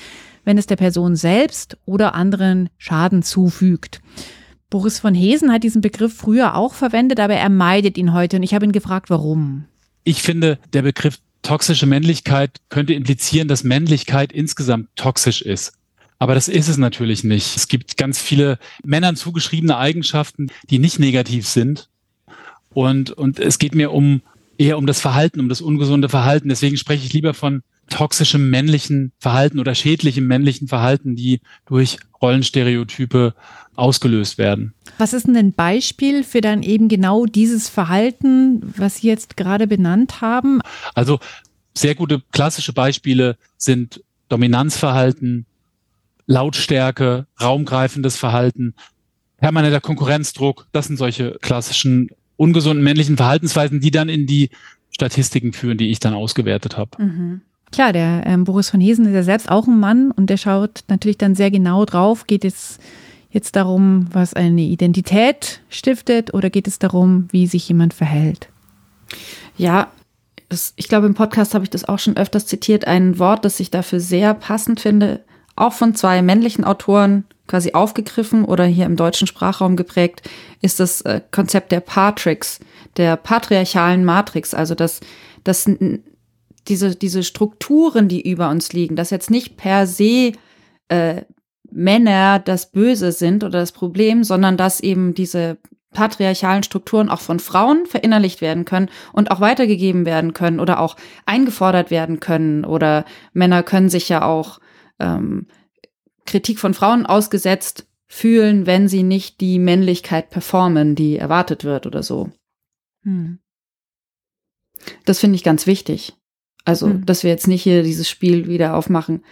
wenn 0.44 0.58
es 0.58 0.66
der 0.66 0.76
Person 0.76 1.14
selbst 1.14 1.76
oder 1.84 2.14
anderen 2.14 2.68
Schaden 2.78 3.22
zufügt. 3.22 4.00
Boris 4.70 4.98
von 4.98 5.14
Hesen 5.14 5.52
hat 5.52 5.64
diesen 5.64 5.82
Begriff 5.82 6.16
früher 6.16 6.56
auch 6.56 6.74
verwendet, 6.74 7.20
aber 7.20 7.34
er 7.34 7.50
meidet 7.50 7.98
ihn 7.98 8.12
heute 8.12 8.38
und 8.38 8.42
ich 8.42 8.54
habe 8.54 8.64
ihn 8.64 8.72
gefragt, 8.72 9.10
warum. 9.10 9.66
Ich 10.02 10.22
finde, 10.22 10.58
der 10.72 10.82
Begriff 10.82 11.18
toxische 11.42 11.86
Männlichkeit 11.86 12.60
könnte 12.68 12.94
implizieren, 12.94 13.48
dass 13.48 13.64
Männlichkeit 13.64 14.32
insgesamt 14.32 14.88
toxisch 14.96 15.42
ist. 15.42 15.74
Aber 16.18 16.34
das 16.34 16.46
ist 16.48 16.68
es 16.68 16.78
natürlich 16.78 17.24
nicht. 17.24 17.56
Es 17.56 17.66
gibt 17.66 17.96
ganz 17.96 18.20
viele 18.20 18.58
Männern 18.84 19.16
zugeschriebene 19.16 19.76
Eigenschaften, 19.76 20.48
die 20.70 20.78
nicht 20.78 21.00
negativ 21.00 21.48
sind. 21.48 21.88
Und, 22.72 23.10
und 23.10 23.40
es 23.40 23.58
geht 23.58 23.74
mir 23.74 23.90
um 23.90 24.22
eher 24.56 24.78
um 24.78 24.86
das 24.86 25.00
Verhalten, 25.00 25.40
um 25.40 25.48
das 25.48 25.60
ungesunde 25.60 26.08
Verhalten. 26.08 26.48
Deswegen 26.48 26.76
spreche 26.76 27.04
ich 27.04 27.12
lieber 27.12 27.34
von 27.34 27.62
toxischem 27.90 28.48
männlichen 28.48 29.12
Verhalten 29.18 29.58
oder 29.58 29.74
schädlichem 29.74 30.26
männlichen 30.26 30.68
Verhalten, 30.68 31.16
die 31.16 31.40
durch 31.66 31.98
Rollenstereotype 32.22 33.34
ausgelöst 33.74 34.38
werden. 34.38 34.74
Was 34.98 35.12
ist 35.12 35.26
denn 35.26 35.36
ein 35.36 35.52
Beispiel 35.52 36.24
für 36.24 36.40
dann 36.40 36.62
eben 36.62 36.88
genau 36.88 37.26
dieses 37.26 37.68
Verhalten, 37.68 38.60
was 38.76 38.96
Sie 38.96 39.08
jetzt 39.08 39.36
gerade 39.36 39.66
benannt 39.66 40.20
haben? 40.20 40.60
Also 40.94 41.18
sehr 41.74 41.94
gute 41.94 42.22
klassische 42.32 42.72
Beispiele 42.72 43.36
sind 43.56 44.02
Dominanzverhalten, 44.28 45.46
Lautstärke, 46.26 47.26
raumgreifendes 47.40 48.16
Verhalten, 48.16 48.74
permanenter 49.38 49.80
Konkurrenzdruck. 49.80 50.66
Das 50.72 50.86
sind 50.86 50.96
solche 50.96 51.38
klassischen 51.40 52.08
ungesunden 52.36 52.84
männlichen 52.84 53.16
Verhaltensweisen, 53.16 53.80
die 53.80 53.90
dann 53.90 54.08
in 54.08 54.26
die 54.26 54.50
Statistiken 54.90 55.52
führen, 55.52 55.78
die 55.78 55.90
ich 55.90 56.00
dann 56.00 56.14
ausgewertet 56.14 56.76
habe. 56.76 57.02
Mhm. 57.02 57.40
Klar, 57.72 57.92
der 57.94 58.24
ähm, 58.26 58.44
Boris 58.44 58.68
von 58.68 58.80
Hesen 58.80 59.06
ist 59.06 59.14
ja 59.14 59.22
selbst 59.22 59.50
auch 59.50 59.66
ein 59.66 59.80
Mann 59.80 60.10
und 60.10 60.28
der 60.28 60.36
schaut 60.36 60.84
natürlich 60.88 61.16
dann 61.16 61.34
sehr 61.34 61.50
genau 61.50 61.86
drauf. 61.86 62.26
Geht 62.26 62.44
es 62.44 62.78
jetzt 63.32 63.56
darum, 63.56 64.06
was 64.12 64.34
eine 64.34 64.60
Identität 64.60 65.60
stiftet 65.68 66.34
oder 66.34 66.50
geht 66.50 66.68
es 66.68 66.78
darum, 66.78 67.28
wie 67.32 67.46
sich 67.46 67.68
jemand 67.68 67.94
verhält? 67.94 68.48
Ja, 69.56 69.90
das, 70.48 70.74
ich 70.76 70.88
glaube, 70.88 71.06
im 71.06 71.14
Podcast 71.14 71.54
habe 71.54 71.64
ich 71.64 71.70
das 71.70 71.88
auch 71.88 71.98
schon 71.98 72.16
öfters 72.16 72.46
zitiert. 72.46 72.86
Ein 72.86 73.18
Wort, 73.18 73.44
das 73.44 73.58
ich 73.58 73.70
dafür 73.70 74.00
sehr 74.00 74.34
passend 74.34 74.80
finde, 74.80 75.24
auch 75.56 75.72
von 75.72 75.94
zwei 75.94 76.20
männlichen 76.22 76.64
Autoren 76.64 77.24
quasi 77.46 77.72
aufgegriffen 77.72 78.44
oder 78.44 78.64
hier 78.64 78.86
im 78.86 78.96
deutschen 78.96 79.26
Sprachraum 79.26 79.76
geprägt, 79.76 80.28
ist 80.60 80.78
das 80.78 81.00
äh, 81.02 81.20
Konzept 81.30 81.72
der 81.72 81.80
Patrix, 81.80 82.60
der 82.96 83.16
patriarchalen 83.16 84.04
Matrix. 84.04 84.54
Also, 84.54 84.74
dass, 84.74 85.00
dass 85.42 85.70
diese, 86.68 86.96
diese 86.96 87.22
Strukturen, 87.22 88.08
die 88.08 88.30
über 88.30 88.50
uns 88.50 88.72
liegen, 88.72 88.96
dass 88.96 89.10
jetzt 89.10 89.30
nicht 89.30 89.56
per 89.56 89.86
se 89.86 90.32
äh, 90.88 91.22
Männer 91.72 92.38
das 92.38 92.70
Böse 92.70 93.12
sind 93.12 93.44
oder 93.44 93.60
das 93.60 93.72
Problem, 93.72 94.24
sondern 94.24 94.56
dass 94.56 94.80
eben 94.80 95.14
diese 95.14 95.58
patriarchalen 95.92 96.62
Strukturen 96.62 97.08
auch 97.08 97.20
von 97.20 97.38
Frauen 97.38 97.86
verinnerlicht 97.86 98.40
werden 98.40 98.64
können 98.64 98.88
und 99.12 99.30
auch 99.30 99.40
weitergegeben 99.40 100.06
werden 100.06 100.32
können 100.32 100.60
oder 100.60 100.80
auch 100.80 100.96
eingefordert 101.26 101.90
werden 101.90 102.20
können. 102.20 102.64
Oder 102.64 103.04
Männer 103.32 103.62
können 103.62 103.88
sich 103.88 104.08
ja 104.08 104.24
auch 104.24 104.58
ähm, 104.98 105.46
Kritik 106.24 106.58
von 106.58 106.74
Frauen 106.74 107.06
ausgesetzt 107.06 107.86
fühlen, 108.06 108.66
wenn 108.66 108.88
sie 108.88 109.02
nicht 109.02 109.40
die 109.40 109.58
Männlichkeit 109.58 110.30
performen, 110.30 110.94
die 110.94 111.16
erwartet 111.16 111.64
wird 111.64 111.86
oder 111.86 112.02
so. 112.02 112.30
Hm. 113.04 113.38
Das 115.04 115.18
finde 115.20 115.36
ich 115.36 115.44
ganz 115.44 115.66
wichtig. 115.66 116.14
Also, 116.64 116.88
hm. 116.88 117.06
dass 117.06 117.22
wir 117.22 117.30
jetzt 117.30 117.48
nicht 117.48 117.62
hier 117.62 117.82
dieses 117.82 118.08
Spiel 118.08 118.48
wieder 118.48 118.76
aufmachen. 118.76 119.24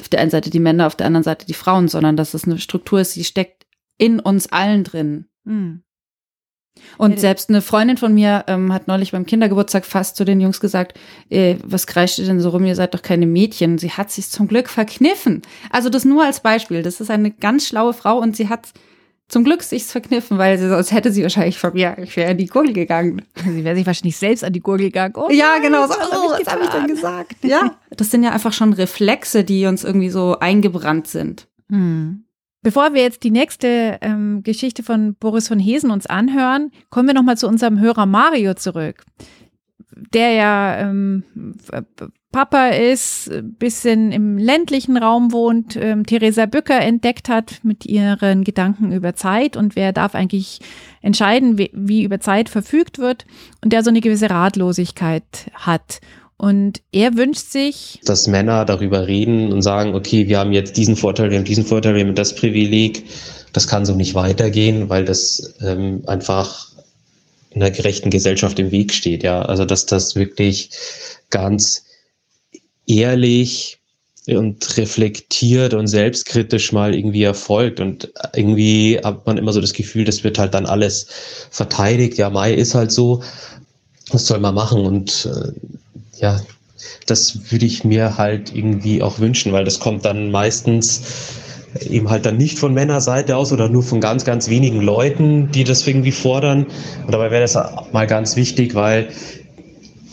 Auf 0.00 0.08
der 0.08 0.20
einen 0.20 0.30
Seite 0.30 0.50
die 0.50 0.60
Männer, 0.60 0.86
auf 0.86 0.96
der 0.96 1.06
anderen 1.06 1.24
Seite 1.24 1.46
die 1.46 1.54
Frauen, 1.54 1.88
sondern 1.88 2.16
dass 2.16 2.34
es 2.34 2.44
eine 2.44 2.58
Struktur 2.58 3.00
ist, 3.00 3.16
die 3.16 3.24
steckt 3.24 3.66
in 3.98 4.20
uns 4.20 4.50
allen 4.50 4.84
drin. 4.84 5.26
Mhm. 5.44 5.84
Und 6.98 7.20
selbst 7.20 7.48
eine 7.48 7.62
Freundin 7.62 7.96
von 7.96 8.14
mir 8.14 8.44
ähm, 8.48 8.72
hat 8.72 8.88
neulich 8.88 9.12
beim 9.12 9.26
Kindergeburtstag 9.26 9.84
fast 9.84 10.16
zu 10.16 10.24
den 10.24 10.40
Jungs 10.40 10.60
gesagt, 10.60 10.98
äh, 11.30 11.56
was 11.62 11.86
kreischt 11.86 12.18
ihr 12.18 12.26
denn 12.26 12.40
so 12.40 12.50
rum, 12.50 12.64
ihr 12.64 12.74
seid 12.74 12.94
doch 12.94 13.02
keine 13.02 13.26
Mädchen. 13.26 13.78
Sie 13.78 13.92
hat 13.92 14.10
sich 14.10 14.28
zum 14.28 14.48
Glück 14.48 14.68
verkniffen. 14.68 15.42
Also 15.70 15.88
das 15.88 16.04
nur 16.04 16.24
als 16.24 16.40
Beispiel. 16.40 16.82
Das 16.82 17.00
ist 17.00 17.10
eine 17.10 17.30
ganz 17.30 17.68
schlaue 17.68 17.92
Frau 17.92 18.18
und 18.18 18.36
sie 18.36 18.48
hat 18.48 18.72
zum 19.28 19.44
Glück 19.44 19.62
sich's 19.62 19.90
verkniffen, 19.90 20.38
weil 20.38 20.58
sie, 20.58 20.68
sonst 20.68 20.92
hätte 20.92 21.10
sie 21.10 21.22
wahrscheinlich 21.22 21.58
von 21.58 21.72
mir, 21.72 21.96
ich 21.98 22.16
wäre 22.16 22.32
an 22.32 22.38
die 22.38 22.46
Gurgel 22.46 22.74
gegangen. 22.74 23.22
Sie 23.42 23.64
wäre 23.64 23.74
sich 23.74 23.86
wahrscheinlich 23.86 24.16
selbst 24.16 24.44
an 24.44 24.52
die 24.52 24.60
Gurgel 24.60 24.86
gegangen. 24.86 25.14
Oh, 25.16 25.30
ja, 25.30 25.58
genau. 25.58 25.86
So, 25.86 25.94
oh, 25.94 26.30
was 26.30 26.46
habe 26.46 26.64
ich 26.64 26.70
denn 26.70 26.86
gesagt? 26.86 27.36
Ja, 27.42 27.76
das 27.90 28.10
sind 28.10 28.22
ja 28.22 28.32
einfach 28.32 28.52
schon 28.52 28.72
Reflexe, 28.72 29.44
die 29.44 29.66
uns 29.66 29.82
irgendwie 29.82 30.10
so 30.10 30.38
eingebrannt 30.38 31.06
sind. 31.06 31.48
Hm. 31.70 32.24
Bevor 32.62 32.94
wir 32.94 33.02
jetzt 33.02 33.24
die 33.24 33.30
nächste 33.30 33.98
ähm, 34.00 34.42
Geschichte 34.42 34.82
von 34.82 35.14
Boris 35.16 35.48
von 35.48 35.58
Hesen 35.58 35.90
uns 35.90 36.06
anhören, 36.06 36.70
kommen 36.90 37.08
wir 37.08 37.14
nochmal 37.14 37.36
zu 37.36 37.46
unserem 37.46 37.78
Hörer 37.78 38.06
Mario 38.06 38.54
zurück, 38.54 39.04
der 40.14 40.32
ja 40.32 40.78
ähm, 40.78 41.24
Papa 42.34 42.70
ist, 42.70 43.30
bisschen 43.60 44.10
im 44.10 44.36
ländlichen 44.38 44.96
Raum 44.96 45.30
wohnt, 45.30 45.76
ähm, 45.76 46.04
Theresa 46.04 46.46
Bücker 46.46 46.80
entdeckt 46.80 47.28
hat 47.28 47.60
mit 47.62 47.86
ihren 47.86 48.42
Gedanken 48.42 48.90
über 48.90 49.14
Zeit 49.14 49.56
und 49.56 49.76
wer 49.76 49.92
darf 49.92 50.16
eigentlich 50.16 50.58
entscheiden, 51.00 51.58
wie, 51.58 51.70
wie 51.72 52.02
über 52.02 52.18
Zeit 52.18 52.48
verfügt 52.48 52.98
wird 52.98 53.24
und 53.62 53.72
der 53.72 53.84
so 53.84 53.90
eine 53.90 54.00
gewisse 54.00 54.30
Ratlosigkeit 54.30 55.22
hat. 55.54 56.00
Und 56.36 56.82
er 56.90 57.16
wünscht 57.16 57.52
sich, 57.52 58.00
dass 58.04 58.26
Männer 58.26 58.64
darüber 58.64 59.06
reden 59.06 59.52
und 59.52 59.62
sagen, 59.62 59.94
okay, 59.94 60.26
wir 60.26 60.40
haben 60.40 60.52
jetzt 60.52 60.76
diesen 60.76 60.96
Vorteil, 60.96 61.30
wir 61.30 61.38
haben 61.38 61.44
diesen 61.44 61.64
Vorteil, 61.64 61.94
wir 61.94 62.04
haben 62.04 62.16
das 62.16 62.34
Privileg. 62.34 63.04
Das 63.52 63.68
kann 63.68 63.86
so 63.86 63.94
nicht 63.94 64.16
weitergehen, 64.16 64.88
weil 64.88 65.04
das 65.04 65.54
ähm, 65.64 66.02
einfach 66.08 66.70
in 67.50 67.62
einer 67.62 67.70
gerechten 67.70 68.10
Gesellschaft 68.10 68.58
im 68.58 68.72
Weg 68.72 68.92
steht. 68.92 69.22
Ja, 69.22 69.42
also 69.42 69.64
dass 69.64 69.86
das 69.86 70.16
wirklich 70.16 70.70
ganz 71.30 71.83
ehrlich 72.86 73.78
und 74.26 74.76
reflektiert 74.78 75.74
und 75.74 75.86
selbstkritisch 75.86 76.72
mal 76.72 76.94
irgendwie 76.94 77.24
erfolgt. 77.24 77.80
Und 77.80 78.12
irgendwie 78.34 78.98
hat 79.02 79.26
man 79.26 79.36
immer 79.36 79.52
so 79.52 79.60
das 79.60 79.74
Gefühl, 79.74 80.04
das 80.04 80.24
wird 80.24 80.38
halt 80.38 80.54
dann 80.54 80.66
alles 80.66 81.06
verteidigt. 81.50 82.16
Ja, 82.16 82.30
Mai 82.30 82.54
ist 82.54 82.74
halt 82.74 82.90
so. 82.90 83.22
Was 84.10 84.26
soll 84.26 84.38
man 84.38 84.54
machen? 84.54 84.84
Und 84.84 85.28
äh, 85.30 85.52
ja, 86.20 86.40
das 87.06 87.50
würde 87.50 87.66
ich 87.66 87.84
mir 87.84 88.16
halt 88.16 88.54
irgendwie 88.54 89.02
auch 89.02 89.18
wünschen, 89.18 89.52
weil 89.52 89.64
das 89.64 89.80
kommt 89.80 90.04
dann 90.04 90.30
meistens 90.30 91.02
eben 91.80 92.08
halt 92.08 92.24
dann 92.24 92.36
nicht 92.36 92.58
von 92.58 92.72
Männerseite 92.72 93.36
aus 93.36 93.52
oder 93.52 93.68
nur 93.68 93.82
von 93.82 94.00
ganz, 94.00 94.24
ganz 94.24 94.48
wenigen 94.48 94.80
Leuten, 94.80 95.50
die 95.50 95.64
das 95.64 95.86
irgendwie 95.86 96.12
fordern. 96.12 96.66
Und 97.04 97.12
dabei 97.12 97.30
wäre 97.30 97.42
das 97.42 97.58
mal 97.92 98.06
ganz 98.06 98.36
wichtig, 98.36 98.74
weil 98.74 99.08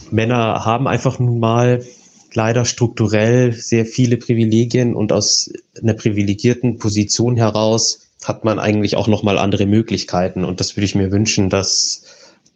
Männer 0.10 0.66
haben 0.66 0.88
einfach 0.88 1.20
nun 1.20 1.40
mal 1.40 1.84
leider 2.34 2.66
strukturell 2.66 3.54
sehr 3.54 3.86
viele 3.86 4.18
Privilegien 4.18 4.96
und 4.96 5.12
aus 5.12 5.52
einer 5.82 5.94
privilegierten 5.94 6.78
Position 6.78 7.38
heraus 7.38 8.08
hat 8.24 8.46
man 8.46 8.60
eigentlich 8.60 8.96
auch 8.96 9.08
nochmal 9.08 9.38
andere 9.38 9.66
Möglichkeiten. 9.66 10.46
Und 10.46 10.60
das 10.60 10.76
würde 10.76 10.86
ich 10.86 10.96
mir 10.96 11.12
wünschen, 11.12 11.50
dass, 11.50 12.04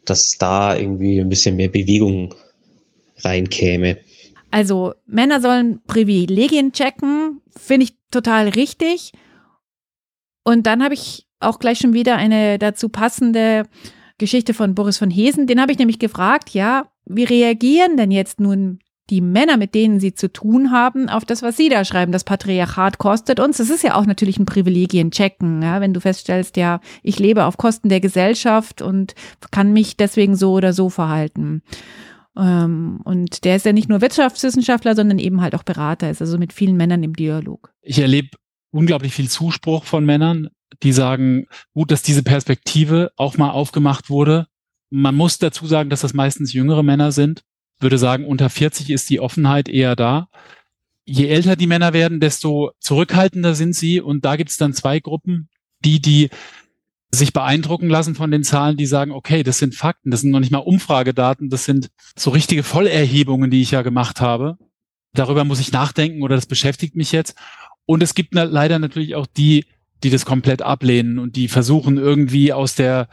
dass 0.06 0.38
da 0.38 0.76
irgendwie 0.76 1.20
ein 1.20 1.30
bisschen 1.30 1.56
mehr 1.56 1.70
Bewegung 1.70 2.36
reinkäme. 3.20 3.98
Also 4.52 4.94
Männer 5.06 5.42
sollen 5.42 5.82
Privilegien 5.88 6.72
checken, 6.72 7.42
finde 7.58 7.86
ich 7.86 7.96
total 8.12 8.50
richtig. 8.50 9.12
Und 10.44 10.68
dann 10.68 10.84
habe 10.84 10.94
ich 10.94 11.26
auch 11.40 11.60
gleich 11.60 11.80
schon 11.80 11.94
wieder 11.94 12.16
eine 12.16 12.60
dazu 12.60 12.90
passende 12.90 13.64
Geschichte 14.18 14.54
von 14.54 14.76
Boris 14.76 14.98
von 14.98 15.10
Hesen. 15.10 15.48
Den 15.48 15.60
habe 15.60 15.72
ich 15.72 15.80
nämlich 15.80 16.00
gefragt, 16.00 16.52
ja, 16.52 16.90
wie 17.06 17.24
reagieren 17.24 17.98
denn 17.98 18.12
jetzt 18.12 18.40
nun 18.40 18.80
die 19.10 19.22
Männer, 19.22 19.58
mit 19.58 19.76
denen 19.76 20.00
sie 20.00 20.14
zu 20.14 20.32
tun 20.32 20.72
haben, 20.72 21.10
auf 21.10 21.26
das, 21.26 21.42
was 21.42 21.58
sie 21.58 21.70
da 21.70 21.86
schreiben. 21.86 22.12
Das 22.12 22.24
Patriarchat 22.24 22.98
kostet 22.98 23.40
uns. 23.40 23.58
Das 23.58 23.70
ist 23.70 23.84
ja 23.84 23.96
auch 23.96 24.06
natürlich 24.06 24.40
ein 24.40 24.46
Privilegien 24.46 25.12
checken, 25.12 25.62
ja, 25.62 25.82
wenn 25.82 25.94
du 25.94 26.00
feststellst, 26.00 26.58
ja, 26.58 26.80
ich 27.04 27.20
lebe 27.20 27.46
auf 27.46 27.58
Kosten 27.58 27.90
der 27.90 28.00
Gesellschaft 28.00 28.82
und 28.82 29.14
kann 29.52 29.74
mich 29.74 29.98
deswegen 29.98 30.36
so 30.36 30.54
oder 30.54 30.74
so 30.74 30.90
verhalten. 30.90 31.62
Ähm, 32.38 33.00
und 33.04 33.46
der 33.46 33.56
ist 33.56 33.66
ja 33.66 33.74
nicht 33.74 33.90
nur 33.90 34.02
Wirtschaftswissenschaftler, 34.02 34.96
sondern 34.96 35.20
eben 35.20 35.42
halt 35.42 35.56
auch 35.56 35.64
Berater, 35.64 36.10
ist 36.10 36.22
also 36.22 36.38
mit 36.38 36.52
vielen 36.52 36.76
Männern 36.76 37.04
im 37.04 37.14
Dialog. 37.14 37.72
Ich 37.82 38.00
erlebe 38.00 38.30
unglaublich 38.72 39.14
viel 39.14 39.30
Zuspruch 39.30 39.86
von 39.86 40.06
Männern, 40.06 40.50
die 40.84 40.92
sagen, 40.92 41.46
gut, 41.74 41.92
dass 41.92 42.02
diese 42.02 42.24
Perspektive 42.24 43.12
auch 43.16 43.38
mal 43.38 43.52
aufgemacht 43.52 44.10
wurde. 44.10 44.48
Man 44.90 45.16
muss 45.16 45.38
dazu 45.38 45.66
sagen, 45.66 45.90
dass 45.90 46.02
das 46.02 46.14
meistens 46.14 46.54
jüngere 46.54 46.84
Männer 46.84 47.12
sind. 47.12 47.44
Würde 47.80 47.98
sagen, 47.98 48.26
unter 48.26 48.50
40 48.50 48.90
ist 48.90 49.10
die 49.10 49.20
Offenheit 49.20 49.70
eher 49.70 49.96
da. 49.96 50.30
Je 51.06 51.28
älter 51.28 51.56
die 51.56 51.68
Männer 51.68 51.94
werden, 51.94 52.20
desto 52.20 52.72
zurückhaltender 52.80 53.54
sind 53.54 53.76
sie. 53.76 54.02
Und 54.02 54.26
da 54.26 54.36
gibt 54.38 54.50
es 54.50 54.58
dann 54.58 54.74
zwei 54.74 55.00
Gruppen. 55.00 55.50
Die, 55.84 56.02
die 56.02 56.30
sich 57.12 57.34
beeindrucken 57.34 57.90
lassen 57.90 58.16
von 58.16 58.32
den 58.32 58.44
Zahlen, 58.44 58.78
die 58.78 58.86
sagen, 58.86 59.12
okay, 59.12 59.44
das 59.44 59.58
sind 59.58 59.76
Fakten, 59.76 60.12
das 60.12 60.22
sind 60.22 60.32
noch 60.32 60.40
nicht 60.40 60.52
mal 60.52 60.60
Umfragedaten, 60.60 61.50
das 61.50 61.66
sind 61.66 61.90
so 62.16 62.32
richtige 62.32 62.64
Vollerhebungen, 62.64 63.52
die 63.52 63.62
ich 63.62 63.72
ja 63.72 63.82
gemacht 63.82 64.22
habe. 64.22 64.58
Darüber 65.14 65.46
muss 65.46 65.60
ich 65.60 65.72
nachdenken 65.72 66.24
oder 66.24 66.36
das 66.36 66.46
beschäftigt 66.46 66.96
mich 66.96 67.12
jetzt. 67.12 67.36
Und 67.86 68.04
es 68.04 68.16
gibt 68.16 68.34
leider 68.34 68.80
natürlich 68.80 69.16
auch 69.16 69.28
die, 69.28 69.66
die 70.04 70.10
das 70.10 70.26
komplett 70.26 70.62
ablehnen 70.62 71.20
und 71.20 71.36
die 71.36 71.48
versuchen 71.48 71.98
irgendwie 71.98 72.52
aus 72.52 72.76
der 72.76 73.08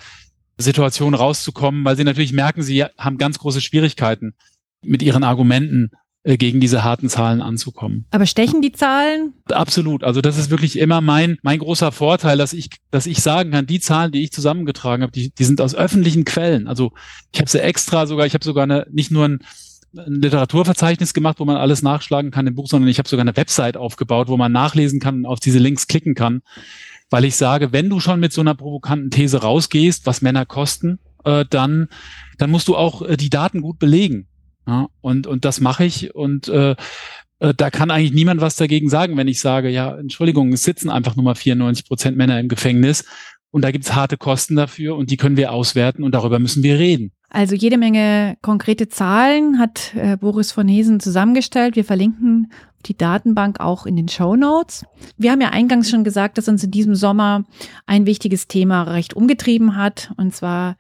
Situation 0.59 1.15
rauszukommen, 1.15 1.85
weil 1.85 1.97
sie 1.97 2.05
natürlich 2.05 2.33
merken, 2.33 2.63
sie 2.63 2.85
haben 2.99 3.19
ganz 3.19 3.39
große 3.39 3.61
Schwierigkeiten 3.61 4.35
mit 4.83 5.03
ihren 5.03 5.25
Argumenten 5.25 5.91
äh, 6.25 6.37
gegen 6.37 6.61
diese 6.61 6.85
harten 6.85 7.09
Zahlen 7.09 7.43
anzukommen. 7.43 8.07
Aber 8.13 8.27
stechen 8.27 8.63
die 8.63 8.71
Zahlen? 8.71 9.35
Absolut. 9.47 10.05
Also 10.05 10.21
das 10.21 10.39
ist 10.39 10.51
wirklich 10.51 10.79
immer 10.79 11.01
mein, 11.01 11.39
mein 11.43 11.59
großer 11.59 11.91
Vorteil, 11.91 12.39
dass 12.39 12.53
ich, 12.53 12.71
dass 12.93 13.07
ich 13.07 13.19
sagen 13.19 13.51
kann, 13.51 13.67
die 13.67 13.81
Zahlen, 13.81 14.13
die 14.13 14.23
ich 14.23 14.31
zusammengetragen 14.31 15.03
habe, 15.03 15.11
die, 15.11 15.35
die 15.35 15.45
sind 15.45 15.61
aus 15.61 15.75
öffentlichen 15.75 16.25
Quellen. 16.25 16.69
Also 16.69 16.93
ich 17.33 17.41
habe 17.41 17.51
sie 17.51 17.61
extra 17.61 18.07
sogar, 18.07 18.25
ich 18.25 18.35
habe 18.35 18.45
sogar 18.45 18.63
eine, 18.63 18.87
nicht 18.93 19.11
nur 19.11 19.25
ein, 19.25 19.41
ein 19.97 20.23
Literaturverzeichnis 20.23 21.13
gemacht, 21.13 21.41
wo 21.41 21.45
man 21.45 21.57
alles 21.57 21.83
nachschlagen 21.83 22.31
kann 22.31 22.47
im 22.47 22.55
Buch, 22.55 22.69
sondern 22.69 22.89
ich 22.89 22.99
habe 22.99 23.09
sogar 23.09 23.23
eine 23.23 23.37
Website 23.37 23.77
aufgebaut, 23.77 24.29
wo 24.29 24.37
man 24.37 24.53
nachlesen 24.53 25.01
kann 25.01 25.17
und 25.17 25.27
auf 25.27 25.41
diese 25.41 25.59
Links 25.59 25.89
klicken 25.89 26.15
kann. 26.15 26.43
Weil 27.11 27.25
ich 27.25 27.35
sage, 27.35 27.73
wenn 27.73 27.91
du 27.91 27.99
schon 27.99 28.21
mit 28.21 28.33
so 28.33 28.41
einer 28.41 28.55
provokanten 28.55 29.11
These 29.11 29.43
rausgehst, 29.43 30.07
was 30.07 30.23
Männer 30.23 30.47
kosten, 30.47 31.01
äh, 31.25 31.45
dann, 31.51 31.89
dann 32.39 32.51
musst 32.51 32.69
du 32.69 32.77
auch 32.77 33.03
äh, 33.03 33.17
die 33.17 33.29
Daten 33.29 33.61
gut 33.61 33.81
belegen. 33.81 34.29
Ja, 34.67 34.87
und, 35.01 35.27
und 35.27 35.45
das 35.45 35.61
mache 35.61 35.85
ich 35.85 36.15
und 36.15 36.49
äh, 36.49 36.77
äh, 37.41 37.55
da 37.57 37.71
kann 37.71 37.91
eigentlich 37.91 38.13
niemand 38.13 38.41
was 38.41 38.57
dagegen 38.57 38.89
sagen, 38.89 39.17
wenn 39.17 39.29
ich 39.29 39.41
sage, 39.41 39.69
ja, 39.69 39.97
Entschuldigung, 39.97 40.53
es 40.53 40.63
sitzen 40.63 40.89
einfach 40.89 41.17
nur 41.17 41.25
mal 41.25 41.35
94 41.35 41.87
Prozent 41.87 42.17
Männer 42.17 42.39
im 42.39 42.49
Gefängnis 42.49 43.05
und 43.51 43.63
da 43.63 43.71
gibt's 43.73 43.95
harte 43.95 44.17
Kosten 44.17 44.55
dafür 44.57 44.97
und 44.97 45.11
die 45.11 45.17
können 45.17 45.37
wir 45.37 45.53
auswerten 45.53 46.05
und 46.05 46.15
darüber 46.15 46.39
müssen 46.39 46.63
wir 46.63 46.79
reden. 46.79 47.13
Also 47.29 47.55
jede 47.55 47.79
Menge 47.79 48.37
konkrete 48.43 48.89
Zahlen 48.89 49.59
hat 49.59 49.95
äh, 49.95 50.17
Boris 50.17 50.53
von 50.53 50.69
Hesen 50.69 51.01
zusammengestellt. 51.01 51.77
Wir 51.77 51.85
verlinken 51.85 52.53
die 52.87 52.97
Datenbank 52.97 53.59
auch 53.61 53.87
in 53.87 53.97
den 53.97 54.09
Show 54.09 54.37
Notes. 54.37 54.85
Wir 55.17 55.33
haben 55.33 55.41
ja 55.41 55.49
eingangs 55.49 55.91
schon 55.91 56.05
gesagt, 56.05 56.37
dass 56.39 56.49
uns 56.49 56.63
in 56.63 56.71
diesem 56.71 56.95
Sommer 56.95 57.45
ein 57.87 58.07
wichtiges 58.07 58.49
Thema 58.49 58.83
recht 58.83 59.15
umgetrieben 59.15 59.77
hat, 59.77 60.13
und 60.17 60.35
zwar 60.35 60.77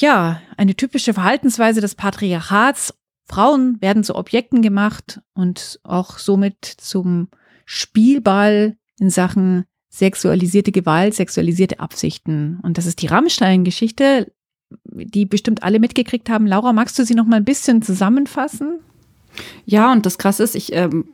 ja, 0.00 0.40
eine 0.56 0.74
typische 0.74 1.12
Verhaltensweise 1.12 1.80
des 1.80 1.94
Patriarchats. 1.94 2.94
Frauen 3.24 3.80
werden 3.80 4.04
zu 4.04 4.14
Objekten 4.14 4.62
gemacht 4.62 5.20
und 5.34 5.80
auch 5.82 6.18
somit 6.18 6.64
zum 6.64 7.28
Spielball 7.66 8.76
in 8.98 9.10
Sachen 9.10 9.64
sexualisierte 9.90 10.72
Gewalt, 10.72 11.14
sexualisierte 11.14 11.80
Absichten. 11.80 12.58
Und 12.62 12.78
das 12.78 12.86
ist 12.86 13.02
die 13.02 13.06
Rammstein-Geschichte, 13.06 14.32
die 14.94 15.26
bestimmt 15.26 15.62
alle 15.62 15.80
mitgekriegt 15.80 16.30
haben. 16.30 16.46
Laura, 16.46 16.72
magst 16.72 16.98
du 16.98 17.04
sie 17.04 17.14
noch 17.14 17.26
mal 17.26 17.36
ein 17.36 17.44
bisschen 17.44 17.82
zusammenfassen? 17.82 18.78
Ja, 19.66 19.92
und 19.92 20.06
das 20.06 20.18
Krasse 20.18 20.42
ist, 20.42 20.54
ich 20.54 20.72
ähm, 20.72 21.12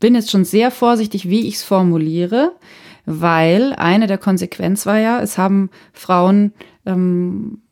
bin 0.00 0.14
jetzt 0.14 0.30
schon 0.30 0.44
sehr 0.44 0.70
vorsichtig, 0.70 1.28
wie 1.28 1.46
ich 1.46 1.56
es 1.56 1.62
formuliere, 1.62 2.52
weil 3.06 3.74
eine 3.74 4.06
der 4.06 4.18
Konsequenzen 4.18 4.86
war 4.86 4.98
ja, 4.98 5.20
es 5.20 5.38
haben 5.38 5.70
Frauen 5.92 6.52
ähm, 6.86 7.62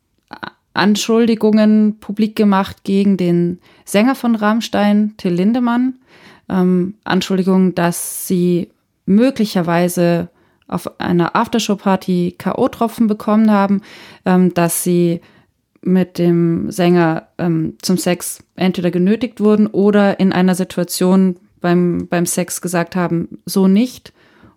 Anschuldigungen 0.73 1.99
publik 1.99 2.35
gemacht 2.35 2.83
gegen 2.83 3.17
den 3.17 3.59
Sänger 3.85 4.15
von 4.15 4.35
Rammstein, 4.35 5.13
Till 5.17 5.33
Lindemann. 5.33 5.95
Ähm, 6.49 6.95
Anschuldigungen, 7.03 7.75
dass 7.75 8.27
sie 8.27 8.69
möglicherweise 9.05 10.29
auf 10.67 10.99
einer 10.99 11.35
Aftershow-Party 11.35 12.35
K.O.-Tropfen 12.37 13.07
bekommen 13.07 13.51
haben, 13.51 13.81
ähm, 14.25 14.53
dass 14.53 14.83
sie 14.83 15.21
mit 15.81 16.17
dem 16.17 16.71
Sänger 16.71 17.27
ähm, 17.37 17.77
zum 17.81 17.97
Sex 17.97 18.43
entweder 18.55 18.89
genötigt 18.89 19.39
wurden 19.41 19.67
oder 19.67 20.19
in 20.19 20.31
einer 20.31 20.55
Situation 20.55 21.35
beim, 21.61 22.07
beim 22.09 22.25
Sex 22.25 22.61
gesagt 22.61 22.95
haben, 22.95 23.39
so 23.45 23.67
nicht 23.67 24.13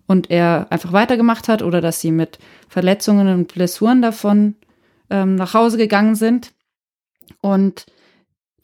und 0.07 0.31
er 0.31 0.69
einfach 0.71 0.93
weitergemacht 0.93 1.49
hat 1.49 1.63
oder 1.63 1.81
dass 1.81 2.01
sie 2.01 2.13
mit 2.13 2.39
Verletzungen 2.69 3.29
und 3.29 3.53
Blessuren 3.53 4.03
davon 4.03 4.55
ähm, 5.11 5.35
nach 5.37 5.55
Hause 5.55 5.77
gegangen 5.77 6.15
sind. 6.15 6.53
Und 7.41 7.87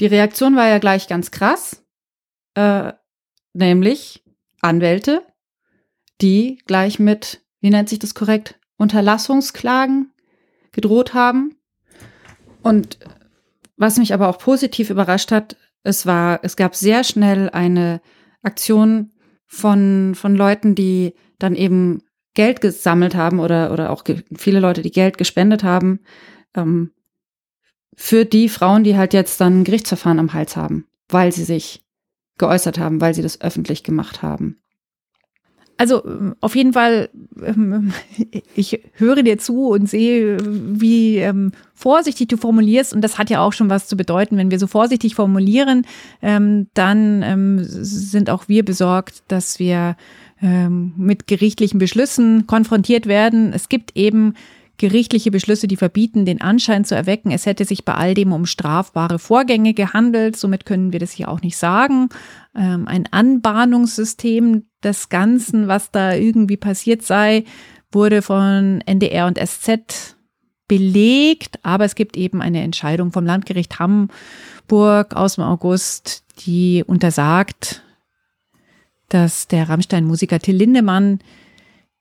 die 0.00 0.06
Reaktion 0.06 0.56
war 0.56 0.68
ja 0.68 0.78
gleich 0.78 1.08
ganz 1.08 1.30
krass, 1.30 1.84
äh, 2.54 2.92
nämlich 3.52 4.25
Anwälte, 4.61 5.22
die 6.20 6.58
gleich 6.66 6.99
mit, 6.99 7.40
wie 7.61 7.70
nennt 7.70 7.88
sich 7.88 7.99
das 7.99 8.14
korrekt, 8.14 8.58
Unterlassungsklagen 8.76 10.12
gedroht 10.72 11.14
haben. 11.14 11.56
Und 12.62 12.99
was 13.76 13.99
mich 13.99 14.14
aber 14.14 14.28
auch 14.28 14.38
positiv 14.38 14.90
überrascht 14.90 15.32
hat, 15.32 15.56
es 15.82 16.06
war, 16.06 16.40
es 16.42 16.56
gab 16.56 16.75
sehr 16.75 17.04
schnell 17.04 17.50
eine 17.50 18.00
Aktion 18.42 19.12
von, 19.46 20.14
von 20.14 20.34
Leuten, 20.34 20.75
die 20.75 21.14
dann 21.38 21.54
eben 21.54 22.02
Geld 22.34 22.61
gesammelt 22.61 23.14
haben 23.14 23.40
oder, 23.40 23.72
oder 23.72 23.90
auch 23.90 24.04
viele 24.37 24.61
Leute, 24.61 24.82
die 24.82 24.90
Geld 24.90 25.18
gespendet 25.18 25.64
haben, 25.64 26.00
ähm, 26.54 26.90
für 27.94 28.25
die 28.25 28.49
Frauen, 28.49 28.85
die 28.85 28.97
halt 28.97 29.12
jetzt 29.12 29.40
dann 29.40 29.61
ein 29.61 29.64
Gerichtsverfahren 29.64 30.18
am 30.18 30.32
Hals 30.32 30.56
haben, 30.56 30.87
weil 31.09 31.32
sie 31.32 31.44
sich 31.44 31.85
geäußert 32.38 32.78
haben, 32.78 33.00
weil 33.00 33.14
sie 33.14 33.23
das 33.23 33.40
öffentlich 33.40 33.85
gemacht 33.85 34.23
haben. 34.23 34.62
Also 35.82 36.04
ähm, 36.04 36.37
auf 36.40 36.54
jeden 36.54 36.75
Fall, 36.75 37.11
ähm, 37.44 37.92
ich 38.54 38.80
höre 38.92 39.23
dir 39.23 39.38
zu 39.38 39.68
und 39.68 39.88
sehe, 39.88 40.38
wie 40.40 41.16
ähm, 41.18 41.52
vorsichtig 41.75 42.28
du 42.28 42.37
formulierst. 42.37 42.94
Und 42.94 43.02
das 43.02 43.18
hat 43.18 43.30
ja 43.30 43.40
auch 43.40 43.52
schon 43.52 43.68
was 43.68 43.88
zu 43.88 43.97
bedeuten. 43.97 44.37
Wenn 44.37 44.50
wir 44.50 44.59
so 44.59 44.66
vorsichtig 44.66 45.14
formulieren, 45.16 45.85
dann 46.20 47.64
sind 47.64 48.31
auch 48.31 48.48
wir 48.48 48.64
besorgt, 48.64 49.24
dass 49.27 49.59
wir 49.59 49.96
mit 50.40 51.27
gerichtlichen 51.27 51.81
Beschlüssen 51.81 52.46
konfrontiert 52.46 53.07
werden. 53.07 53.53
Es 53.53 53.68
gibt 53.68 53.96
eben 53.96 54.35
gerichtliche 54.83 55.31
Beschlüsse, 55.31 55.68
die 55.68 55.77
verbieten, 55.77 56.25
den 56.25 56.40
Anschein 56.40 56.85
zu 56.85 56.97
erwecken, 56.97 57.31
es 57.31 57.47
hätte 57.47 57.64
sich 57.64 57.85
bei 57.85 57.95
all 57.95 58.14
dem 58.14 58.33
um 58.33 58.47
strafbare 58.47 59.21
Vorgänge 59.21 59.75
gehandelt. 59.75 60.37
Somit 60.37 60.66
können 60.66 60.92
wir 60.92 60.99
das 60.99 61.12
hier 61.12 61.29
auch 61.29 61.40
nicht 61.40 61.57
sagen. 61.57 62.09
Ähm, 62.57 62.88
ein 62.88 63.07
Anbahnungssystem 63.09 64.64
des 64.83 65.09
Ganzen, 65.09 65.68
was 65.68 65.92
da 65.92 66.14
irgendwie 66.14 66.57
passiert 66.57 67.03
sei, 67.03 67.45
wurde 67.92 68.23
von 68.23 68.81
NDR 68.85 69.29
und 69.29 69.38
SZ 69.38 70.16
belegt, 70.66 71.61
aber 71.62 71.85
es 71.85 71.95
gibt 71.95 72.16
eben 72.16 72.42
eine 72.42 72.62
Entscheidung 72.62 73.12
vom 73.12 73.25
Landgericht 73.25 73.79
Hamburg 73.79 75.14
aus 75.14 75.37
dem 75.37 75.45
August, 75.45 76.25
die 76.40 76.83
untersagt, 76.85 77.85
dass 79.09 79.47
der 79.47 79.68
Rammstein-Musiker 79.68 80.40
Till 80.40 80.57
Lindemann 80.57 81.21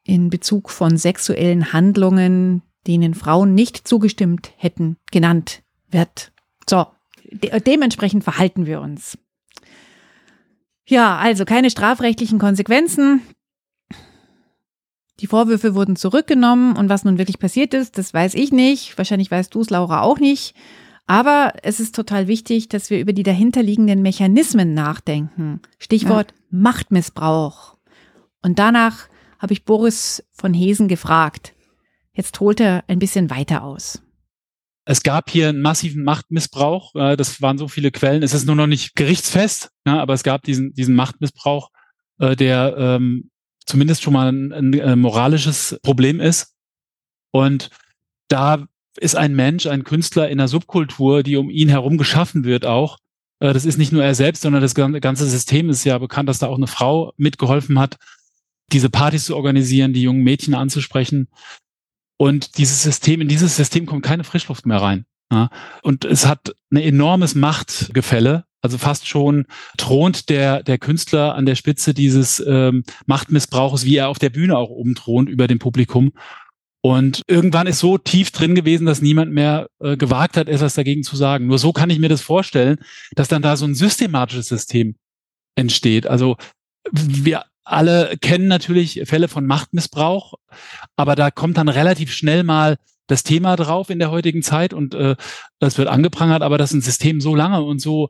in 0.03 0.31
Bezug 0.31 0.71
von 0.71 0.97
sexuellen 0.97 1.73
Handlungen 1.73 2.63
denen 2.87 3.13
Frauen 3.13 3.53
nicht 3.53 3.87
zugestimmt 3.87 4.51
hätten, 4.57 4.97
genannt 5.11 5.61
wird. 5.89 6.31
So, 6.69 6.87
de 7.31 7.59
dementsprechend 7.59 8.23
verhalten 8.23 8.65
wir 8.65 8.81
uns. 8.81 9.17
Ja, 10.85 11.17
also 11.17 11.45
keine 11.45 11.69
strafrechtlichen 11.69 12.39
Konsequenzen. 12.39 13.21
Die 15.19 15.27
Vorwürfe 15.27 15.75
wurden 15.75 15.95
zurückgenommen 15.95 16.75
und 16.75 16.89
was 16.89 17.05
nun 17.05 17.19
wirklich 17.19 17.37
passiert 17.37 17.73
ist, 17.75 17.97
das 17.97 18.13
weiß 18.13 18.33
ich 18.33 18.51
nicht. 18.51 18.97
Wahrscheinlich 18.97 19.29
weißt 19.29 19.53
du 19.53 19.61
es, 19.61 19.69
Laura, 19.69 20.01
auch 20.01 20.19
nicht. 20.19 20.55
Aber 21.05 21.53
es 21.61 21.79
ist 21.79 21.95
total 21.95 22.27
wichtig, 22.27 22.69
dass 22.69 22.89
wir 22.89 22.99
über 22.99 23.13
die 23.13 23.23
dahinterliegenden 23.23 24.01
Mechanismen 24.01 24.73
nachdenken. 24.73 25.61
Stichwort 25.77 26.31
ja. 26.31 26.37
Machtmissbrauch. 26.49 27.77
Und 28.41 28.57
danach 28.57 29.07
habe 29.37 29.53
ich 29.53 29.65
Boris 29.65 30.23
von 30.31 30.53
Hesen 30.53 30.87
gefragt. 30.87 31.53
Jetzt 32.13 32.39
holt 32.39 32.59
er 32.59 32.83
ein 32.87 32.99
bisschen 32.99 33.29
weiter 33.29 33.63
aus. 33.63 34.01
Es 34.85 35.03
gab 35.03 35.29
hier 35.29 35.49
einen 35.49 35.61
massiven 35.61 36.03
Machtmissbrauch. 36.03 36.93
Das 36.93 37.41
waren 37.41 37.57
so 37.57 37.67
viele 37.67 37.91
Quellen. 37.91 38.23
Es 38.23 38.33
ist 38.33 38.45
nur 38.45 38.55
noch 38.55 38.67
nicht 38.67 38.95
gerichtsfest, 38.95 39.71
aber 39.85 40.13
es 40.13 40.23
gab 40.23 40.43
diesen, 40.43 40.73
diesen 40.73 40.95
Machtmissbrauch, 40.95 41.69
äh, 42.19 42.35
der 42.35 42.75
ähm, 42.77 43.29
zumindest 43.65 44.01
schon 44.01 44.13
mal 44.13 44.31
ein, 44.31 44.79
ein 44.81 44.99
moralisches 44.99 45.79
Problem 45.83 46.19
ist. 46.19 46.55
Und 47.31 47.69
da 48.27 48.65
ist 48.99 49.15
ein 49.15 49.35
Mensch, 49.35 49.67
ein 49.67 49.83
Künstler 49.83 50.29
in 50.29 50.39
der 50.39 50.47
Subkultur, 50.47 51.23
die 51.23 51.37
um 51.37 51.49
ihn 51.49 51.69
herum 51.69 51.97
geschaffen 51.97 52.43
wird 52.43 52.65
auch. 52.65 52.97
Äh, 53.39 53.53
das 53.53 53.65
ist 53.65 53.77
nicht 53.77 53.91
nur 53.91 54.03
er 54.03 54.15
selbst, 54.15 54.41
sondern 54.41 54.61
das 54.61 54.75
ganze 54.75 55.25
System 55.27 55.69
ist 55.69 55.83
ja 55.83 55.97
bekannt, 55.97 56.27
dass 56.27 56.39
da 56.39 56.47
auch 56.47 56.57
eine 56.57 56.67
Frau 56.67 57.13
mitgeholfen 57.17 57.79
hat, 57.79 57.97
diese 58.71 58.89
Partys 58.89 59.25
zu 59.25 59.35
organisieren, 59.35 59.93
die 59.93 60.01
jungen 60.01 60.23
Mädchen 60.23 60.53
anzusprechen. 60.53 61.27
Und 62.21 62.59
dieses 62.59 62.83
System, 62.83 63.19
in 63.19 63.27
dieses 63.27 63.55
System 63.55 63.87
kommt 63.87 64.05
keine 64.05 64.23
Frischluft 64.23 64.67
mehr 64.67 64.79
rein. 64.79 65.05
Ja? 65.31 65.49
Und 65.81 66.05
es 66.05 66.27
hat 66.27 66.53
ein 66.69 66.77
enormes 66.77 67.33
Machtgefälle. 67.33 68.45
Also 68.61 68.77
fast 68.77 69.07
schon 69.07 69.47
thront 69.75 70.29
der, 70.29 70.61
der 70.61 70.77
Künstler 70.77 71.33
an 71.33 71.47
der 71.47 71.55
Spitze 71.55 71.95
dieses 71.95 72.39
ähm, 72.45 72.83
Machtmissbrauches, 73.07 73.85
wie 73.85 73.95
er 73.95 74.09
auf 74.09 74.19
der 74.19 74.29
Bühne 74.29 74.55
auch 74.55 74.69
oben 74.69 74.93
thront 74.93 75.29
über 75.29 75.47
dem 75.47 75.57
Publikum. 75.57 76.11
Und 76.83 77.23
irgendwann 77.25 77.65
ist 77.65 77.79
so 77.79 77.97
tief 77.97 78.29
drin 78.29 78.53
gewesen, 78.53 78.85
dass 78.85 79.01
niemand 79.01 79.31
mehr 79.31 79.65
äh, 79.79 79.97
gewagt 79.97 80.37
hat, 80.37 80.47
etwas 80.47 80.75
dagegen 80.75 81.01
zu 81.01 81.15
sagen. 81.15 81.47
Nur 81.47 81.57
so 81.57 81.73
kann 81.73 81.89
ich 81.89 81.97
mir 81.97 82.09
das 82.09 82.21
vorstellen, 82.21 82.77
dass 83.15 83.29
dann 83.29 83.41
da 83.41 83.57
so 83.57 83.65
ein 83.65 83.73
systematisches 83.73 84.47
System 84.47 84.95
entsteht. 85.55 86.05
Also 86.05 86.37
wir 86.91 87.45
alle 87.63 88.17
kennen 88.21 88.47
natürlich 88.47 89.01
Fälle 89.05 89.27
von 89.27 89.45
Machtmissbrauch, 89.45 90.35
aber 90.95 91.15
da 91.15 91.31
kommt 91.31 91.57
dann 91.57 91.69
relativ 91.69 92.11
schnell 92.11 92.43
mal 92.43 92.77
das 93.07 93.23
Thema 93.23 93.55
drauf 93.55 93.89
in 93.89 93.99
der 93.99 94.11
heutigen 94.11 94.41
Zeit 94.41 94.73
und 94.73 94.93
äh, 94.93 95.15
das 95.59 95.77
wird 95.77 95.87
angeprangert, 95.87 96.41
aber 96.41 96.57
dass 96.57 96.73
ein 96.73 96.81
System 96.81 97.21
so 97.21 97.35
lange 97.35 97.61
und 97.61 97.79
so 97.79 98.09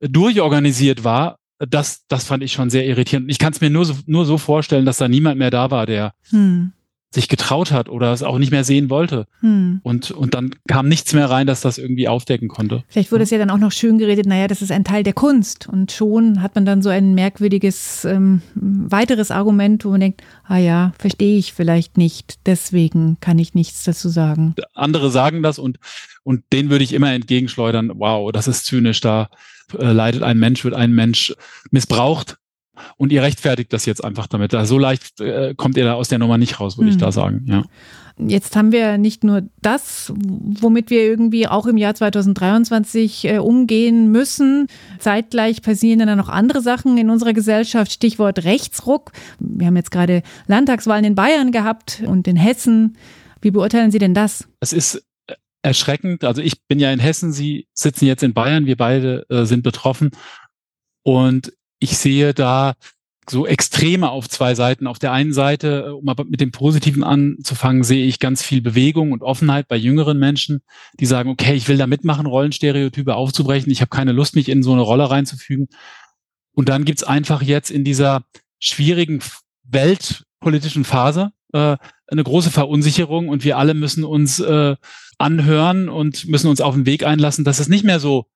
durchorganisiert 0.00 1.04
war, 1.04 1.36
das, 1.58 2.06
das 2.08 2.24
fand 2.24 2.42
ich 2.42 2.52
schon 2.52 2.70
sehr 2.70 2.86
irritierend. 2.86 3.30
Ich 3.30 3.38
kann 3.38 3.52
es 3.52 3.60
mir 3.60 3.70
nur 3.70 3.84
so, 3.84 3.94
nur 4.06 4.24
so 4.24 4.38
vorstellen, 4.38 4.86
dass 4.86 4.96
da 4.96 5.08
niemand 5.08 5.38
mehr 5.38 5.50
da 5.50 5.70
war, 5.70 5.86
der, 5.86 6.14
hm. 6.30 6.72
Sich 7.12 7.28
getraut 7.28 7.72
hat 7.72 7.88
oder 7.88 8.12
es 8.12 8.22
auch 8.22 8.38
nicht 8.38 8.52
mehr 8.52 8.62
sehen 8.62 8.88
wollte. 8.88 9.26
Hm. 9.40 9.80
Und, 9.82 10.12
und 10.12 10.34
dann 10.34 10.54
kam 10.68 10.88
nichts 10.88 11.12
mehr 11.12 11.28
rein, 11.28 11.46
dass 11.48 11.60
das 11.60 11.76
irgendwie 11.76 12.06
aufdecken 12.06 12.48
konnte. 12.48 12.84
Vielleicht 12.88 13.10
wurde 13.10 13.24
es 13.24 13.30
ja 13.30 13.38
dann 13.38 13.50
auch 13.50 13.58
noch 13.58 13.72
schön 13.72 13.98
geredet, 13.98 14.26
naja, 14.26 14.46
das 14.46 14.62
ist 14.62 14.70
ein 14.70 14.84
Teil 14.84 15.02
der 15.02 15.12
Kunst. 15.12 15.68
Und 15.68 15.90
schon 15.90 16.40
hat 16.40 16.54
man 16.54 16.64
dann 16.64 16.82
so 16.82 16.88
ein 16.88 17.14
merkwürdiges 17.14 18.04
ähm, 18.04 18.42
weiteres 18.54 19.32
Argument, 19.32 19.84
wo 19.84 19.90
man 19.90 20.00
denkt, 20.00 20.22
ah 20.44 20.58
ja, 20.58 20.92
verstehe 20.98 21.36
ich 21.36 21.52
vielleicht 21.52 21.98
nicht, 21.98 22.46
deswegen 22.46 23.16
kann 23.20 23.40
ich 23.40 23.54
nichts 23.54 23.82
dazu 23.82 24.08
sagen. 24.08 24.54
Andere 24.74 25.10
sagen 25.10 25.42
das 25.42 25.58
und, 25.58 25.78
und 26.22 26.44
denen 26.52 26.70
würde 26.70 26.84
ich 26.84 26.92
immer 26.92 27.12
entgegenschleudern, 27.12 27.90
wow, 27.96 28.30
das 28.30 28.46
ist 28.46 28.66
zynisch, 28.66 29.00
da 29.00 29.30
äh, 29.76 29.90
leidet 29.90 30.22
ein 30.22 30.38
Mensch, 30.38 30.62
wird 30.64 30.74
ein 30.74 30.92
Mensch 30.92 31.34
missbraucht 31.72 32.36
und 32.96 33.12
ihr 33.12 33.22
rechtfertigt 33.22 33.72
das 33.72 33.86
jetzt 33.86 34.04
einfach 34.04 34.26
damit. 34.26 34.54
Also 34.54 34.74
so 34.74 34.78
leicht 34.78 35.20
äh, 35.20 35.54
kommt 35.56 35.76
ihr 35.76 35.84
da 35.84 35.94
aus 35.94 36.08
der 36.08 36.18
Nummer 36.18 36.38
nicht 36.38 36.60
raus, 36.60 36.78
würde 36.78 36.90
hm. 36.90 36.96
ich 36.96 37.00
da 37.00 37.12
sagen. 37.12 37.44
Ja. 37.46 37.64
Jetzt 38.28 38.54
haben 38.54 38.70
wir 38.70 38.98
nicht 38.98 39.24
nur 39.24 39.42
das, 39.62 40.12
womit 40.16 40.90
wir 40.90 41.02
irgendwie 41.02 41.48
auch 41.48 41.66
im 41.66 41.76
Jahr 41.76 41.94
2023 41.94 43.24
äh, 43.24 43.38
umgehen 43.38 44.10
müssen. 44.12 44.66
Zeitgleich 44.98 45.62
passieren 45.62 46.00
dann 46.00 46.18
noch 46.18 46.28
andere 46.28 46.60
Sachen 46.60 46.98
in 46.98 47.08
unserer 47.08 47.32
Gesellschaft. 47.32 47.92
Stichwort 47.92 48.44
Rechtsruck. 48.44 49.12
Wir 49.38 49.68
haben 49.68 49.76
jetzt 49.76 49.90
gerade 49.90 50.22
Landtagswahlen 50.46 51.04
in 51.04 51.14
Bayern 51.14 51.50
gehabt 51.50 52.02
und 52.06 52.28
in 52.28 52.36
Hessen. 52.36 52.96
Wie 53.40 53.50
beurteilen 53.50 53.90
Sie 53.90 53.98
denn 53.98 54.12
das? 54.12 54.46
Es 54.60 54.74
ist 54.74 55.02
erschreckend. 55.62 56.24
Also 56.24 56.42
ich 56.42 56.62
bin 56.66 56.78
ja 56.78 56.92
in 56.92 57.00
Hessen, 57.00 57.32
Sie 57.32 57.68
sitzen 57.72 58.06
jetzt 58.06 58.22
in 58.22 58.34
Bayern, 58.34 58.66
wir 58.66 58.76
beide 58.76 59.24
äh, 59.30 59.44
sind 59.44 59.62
betroffen. 59.62 60.10
Und 61.02 61.52
ich 61.80 61.98
sehe 61.98 62.32
da 62.34 62.74
so 63.28 63.46
Extreme 63.46 64.10
auf 64.10 64.28
zwei 64.28 64.54
Seiten. 64.54 64.86
Auf 64.86 64.98
der 64.98 65.12
einen 65.12 65.32
Seite, 65.32 65.84
äh, 65.86 65.90
um 65.90 66.08
aber 66.08 66.24
mit 66.24 66.40
dem 66.40 66.52
Positiven 66.52 67.02
anzufangen, 67.02 67.82
sehe 67.82 68.06
ich 68.06 68.18
ganz 68.18 68.42
viel 68.42 68.60
Bewegung 68.60 69.12
und 69.12 69.22
Offenheit 69.22 69.68
bei 69.68 69.76
jüngeren 69.76 70.18
Menschen, 70.18 70.60
die 70.98 71.06
sagen, 71.06 71.30
okay, 71.30 71.54
ich 71.54 71.68
will 71.68 71.78
da 71.78 71.86
mitmachen, 71.86 72.26
Rollenstereotype 72.26 73.14
aufzubrechen. 73.14 73.70
Ich 73.72 73.80
habe 73.80 73.90
keine 73.90 74.12
Lust, 74.12 74.36
mich 74.36 74.48
in 74.48 74.62
so 74.62 74.72
eine 74.72 74.82
Rolle 74.82 75.10
reinzufügen. 75.10 75.68
Und 76.52 76.68
dann 76.68 76.84
gibt's 76.84 77.04
einfach 77.04 77.42
jetzt 77.42 77.70
in 77.70 77.84
dieser 77.84 78.24
schwierigen 78.58 79.20
weltpolitischen 79.64 80.84
Phase 80.84 81.30
äh, 81.52 81.76
eine 82.08 82.24
große 82.24 82.50
Verunsicherung 82.50 83.28
und 83.28 83.44
wir 83.44 83.56
alle 83.56 83.74
müssen 83.74 84.04
uns 84.04 84.40
äh, 84.40 84.76
anhören 85.18 85.88
und 85.88 86.26
müssen 86.28 86.48
uns 86.48 86.60
auf 86.60 86.74
den 86.74 86.86
Weg 86.86 87.04
einlassen, 87.04 87.44
dass 87.44 87.60
es 87.60 87.68
nicht 87.68 87.84
mehr 87.84 88.00
so 88.00 88.26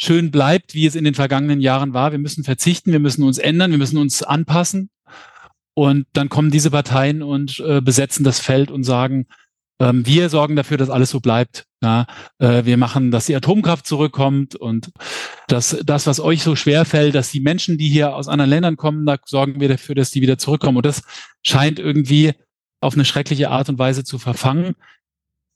schön 0.00 0.30
bleibt, 0.30 0.74
wie 0.74 0.86
es 0.86 0.94
in 0.94 1.04
den 1.04 1.14
vergangenen 1.14 1.60
Jahren 1.60 1.92
war. 1.92 2.10
Wir 2.10 2.18
müssen 2.18 2.42
verzichten, 2.42 2.90
wir 2.90 3.00
müssen 3.00 3.22
uns 3.22 3.36
ändern, 3.36 3.70
wir 3.70 3.78
müssen 3.78 3.98
uns 3.98 4.22
anpassen. 4.22 4.88
Und 5.74 6.06
dann 6.14 6.30
kommen 6.30 6.50
diese 6.50 6.70
Parteien 6.70 7.22
und 7.22 7.60
äh, 7.60 7.80
besetzen 7.82 8.24
das 8.24 8.40
Feld 8.40 8.70
und 8.70 8.82
sagen, 8.82 9.26
ähm, 9.78 10.06
wir 10.06 10.30
sorgen 10.30 10.56
dafür, 10.56 10.78
dass 10.78 10.88
alles 10.88 11.10
so 11.10 11.20
bleibt. 11.20 11.66
Ja, 11.82 12.06
äh, 12.38 12.64
wir 12.64 12.78
machen, 12.78 13.10
dass 13.10 13.26
die 13.26 13.36
Atomkraft 13.36 13.86
zurückkommt 13.86 14.56
und 14.56 14.90
dass 15.48 15.76
das, 15.84 16.06
was 16.06 16.18
euch 16.18 16.42
so 16.42 16.56
schwer 16.56 16.86
fällt, 16.86 17.14
dass 17.14 17.30
die 17.30 17.40
Menschen, 17.40 17.76
die 17.76 17.88
hier 17.88 18.14
aus 18.14 18.28
anderen 18.28 18.50
Ländern 18.50 18.76
kommen, 18.76 19.04
da 19.04 19.16
sorgen 19.26 19.60
wir 19.60 19.68
dafür, 19.68 19.94
dass 19.94 20.10
die 20.10 20.22
wieder 20.22 20.38
zurückkommen. 20.38 20.78
Und 20.78 20.86
das 20.86 21.02
scheint 21.42 21.78
irgendwie 21.78 22.32
auf 22.80 22.94
eine 22.94 23.04
schreckliche 23.04 23.50
Art 23.50 23.68
und 23.68 23.78
Weise 23.78 24.02
zu 24.02 24.18
verfangen. 24.18 24.76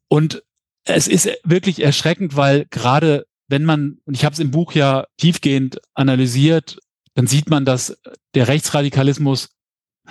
Und 0.08 0.42
es 0.84 1.08
ist 1.08 1.30
wirklich 1.44 1.82
erschreckend, 1.82 2.36
weil 2.36 2.66
gerade 2.68 3.24
wenn 3.48 3.64
man, 3.64 3.98
und 4.04 4.14
ich 4.14 4.24
habe 4.24 4.32
es 4.32 4.38
im 4.38 4.50
Buch 4.50 4.72
ja 4.72 5.06
tiefgehend 5.18 5.80
analysiert, 5.94 6.78
dann 7.14 7.26
sieht 7.26 7.50
man, 7.50 7.64
dass 7.64 7.98
der 8.34 8.48
Rechtsradikalismus 8.48 9.50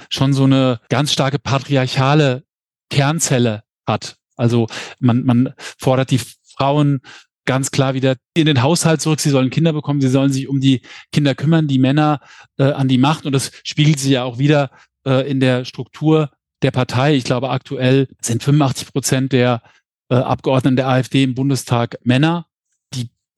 schon 0.10 0.34
so 0.34 0.46
eine 0.46 0.80
ganz 0.90 1.12
starke 1.12 1.40
patriarchale 1.40 2.44
Kernzelle 2.90 3.64
hat. 3.86 4.18
Also 4.36 4.68
man, 5.00 5.24
man 5.24 5.54
fordert 5.78 6.12
die 6.12 6.20
Frauen 6.56 7.02
ganz 7.46 7.72
klar 7.72 7.94
wieder 7.94 8.16
in 8.34 8.46
den 8.46 8.62
Haushalt 8.62 9.02
zurück. 9.02 9.20
Sie 9.20 9.30
sollen 9.30 9.50
Kinder 9.50 9.74
bekommen, 9.74 10.02
sie 10.02 10.10
sollen 10.10 10.32
sich 10.32 10.48
um 10.48 10.60
die 10.60 10.82
Kinder 11.12 11.36
kümmern, 11.36 11.68
die 11.68 11.80
Männer 11.80 12.22
äh, 12.58 12.72
an 12.72 12.88
die 12.88 12.98
Macht. 12.98 13.26
Und 13.26 13.34
das 13.34 13.52
spiegelt 13.64 14.00
sich 14.00 14.12
ja 14.12 14.24
auch 14.24 14.38
wieder 14.38 14.72
äh, 15.06 15.30
in 15.30 15.40
der 15.40 15.66
Struktur 15.66 16.32
der 16.62 16.72
Partei. 16.72 17.16
Ich 17.16 17.26
glaube, 17.26 17.50
aktuell 17.50 18.08
sind 18.22 18.44
85 18.44 18.94
Prozent 18.94 19.34
der 19.34 19.62
äh, 20.10 20.16
Abgeordneten 20.16 20.78
der 20.78 20.88
AfD 20.88 21.24
im 21.24 21.36
Bundestag 21.36 21.98
Männer 22.04 22.48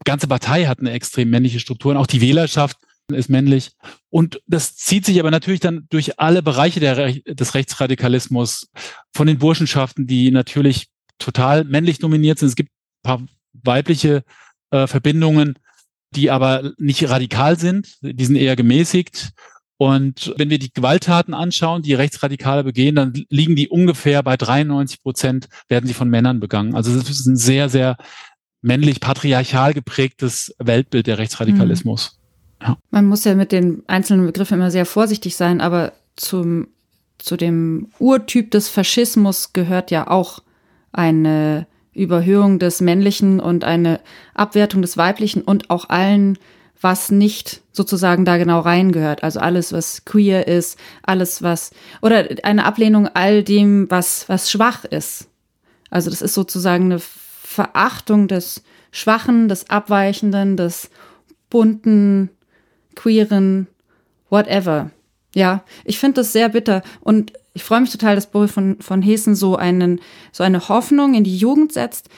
ganze 0.05 0.27
Partei 0.27 0.65
hat 0.65 0.79
eine 0.79 0.91
extrem 0.91 1.29
männliche 1.29 1.59
Struktur 1.59 1.91
und 1.91 1.97
auch 1.97 2.07
die 2.07 2.21
Wählerschaft 2.21 2.77
ist 3.13 3.29
männlich. 3.29 3.71
Und 4.09 4.41
das 4.47 4.75
zieht 4.75 5.05
sich 5.05 5.19
aber 5.19 5.31
natürlich 5.31 5.59
dann 5.59 5.85
durch 5.89 6.19
alle 6.19 6.41
Bereiche 6.41 6.79
der, 6.79 7.13
des 7.13 7.53
Rechtsradikalismus, 7.53 8.71
von 9.13 9.27
den 9.27 9.37
Burschenschaften, 9.37 10.07
die 10.07 10.31
natürlich 10.31 10.87
total 11.19 11.63
männlich 11.65 11.99
dominiert 11.99 12.39
sind. 12.39 12.49
Es 12.49 12.55
gibt 12.55 12.69
ein 12.69 13.03
paar 13.03 13.21
weibliche 13.53 14.23
äh, 14.71 14.87
Verbindungen, 14.87 15.59
die 16.15 16.31
aber 16.31 16.71
nicht 16.77 17.07
radikal 17.09 17.59
sind, 17.59 17.97
die 18.01 18.25
sind 18.25 18.37
eher 18.37 18.55
gemäßigt. 18.55 19.31
Und 19.77 20.33
wenn 20.37 20.49
wir 20.49 20.57
die 20.57 20.71
Gewalttaten 20.71 21.33
anschauen, 21.33 21.81
die 21.81 21.93
Rechtsradikale 21.93 22.63
begehen, 22.63 22.95
dann 22.95 23.13
liegen 23.29 23.57
die 23.57 23.67
ungefähr 23.67 24.23
bei 24.23 24.37
93 24.37 25.03
Prozent, 25.03 25.49
werden 25.67 25.85
sie 25.85 25.93
von 25.93 26.09
Männern 26.09 26.39
begangen. 26.39 26.75
Also 26.75 26.95
das 26.97 27.09
ist 27.09 27.25
ein 27.25 27.35
sehr, 27.35 27.67
sehr 27.67 27.97
männlich 28.65 28.99
patriarchal 28.99 29.73
geprägtes 29.73 30.53
Weltbild 30.57 31.07
der 31.07 31.19
Rechtsradikalismus. 31.19 32.17
Mhm. 32.59 32.65
Ja. 32.65 32.77
Man 32.89 33.05
muss 33.05 33.23
ja 33.23 33.35
mit 33.35 33.51
den 33.51 33.83
einzelnen 33.87 34.25
Begriffen 34.25 34.55
immer 34.55 34.71
sehr 34.71 34.85
vorsichtig 34.85 35.35
sein, 35.35 35.61
aber 35.61 35.93
zum, 36.15 36.67
zu 37.19 37.37
dem 37.37 37.89
Urtyp 37.99 38.49
des 38.51 38.67
Faschismus 38.67 39.53
gehört 39.53 39.91
ja 39.91 40.09
auch 40.09 40.41
eine 40.91 41.67
Überhöhung 41.93 42.57
des 42.57 42.81
Männlichen 42.81 43.39
und 43.39 43.63
eine 43.63 43.99
Abwertung 44.33 44.81
des 44.81 44.97
Weiblichen 44.97 45.43
und 45.43 45.69
auch 45.69 45.89
allen, 45.89 46.37
was 46.81 47.11
nicht 47.11 47.61
sozusagen 47.71 48.25
da 48.25 48.37
genau 48.37 48.61
reingehört. 48.61 49.23
Also 49.23 49.39
alles, 49.39 49.73
was 49.73 50.05
queer 50.05 50.47
ist, 50.47 50.79
alles, 51.03 51.43
was, 51.43 51.71
oder 52.01 52.27
eine 52.43 52.65
Ablehnung 52.65 53.07
all 53.13 53.43
dem, 53.43 53.89
was, 53.91 54.27
was 54.27 54.49
schwach 54.49 54.85
ist. 54.85 55.29
Also 55.91 56.09
das 56.09 56.21
ist 56.21 56.33
sozusagen 56.33 56.85
eine 56.85 56.99
Verachtung 57.55 58.27
des 58.27 58.63
Schwachen, 58.91 59.49
des 59.49 59.69
Abweichenden, 59.69 60.57
des 60.57 60.89
bunten, 61.49 62.29
queeren, 62.95 63.67
whatever. 64.29 64.91
Ja, 65.33 65.63
ich 65.83 65.99
finde 65.99 66.21
das 66.21 66.31
sehr 66.31 66.49
bitter 66.49 66.81
und 67.01 67.33
ich 67.53 67.63
freue 67.63 67.81
mich 67.81 67.91
total, 67.91 68.15
dass 68.15 68.27
Boris 68.27 68.51
von, 68.51 68.77
von 68.81 69.01
Hessen 69.01 69.35
so 69.35 69.55
einen, 69.55 70.01
so 70.31 70.43
eine 70.43 70.67
Hoffnung 70.67 71.13
in 71.13 71.23
die 71.23 71.37
Jugend 71.37 71.71
setzt. 71.71 72.09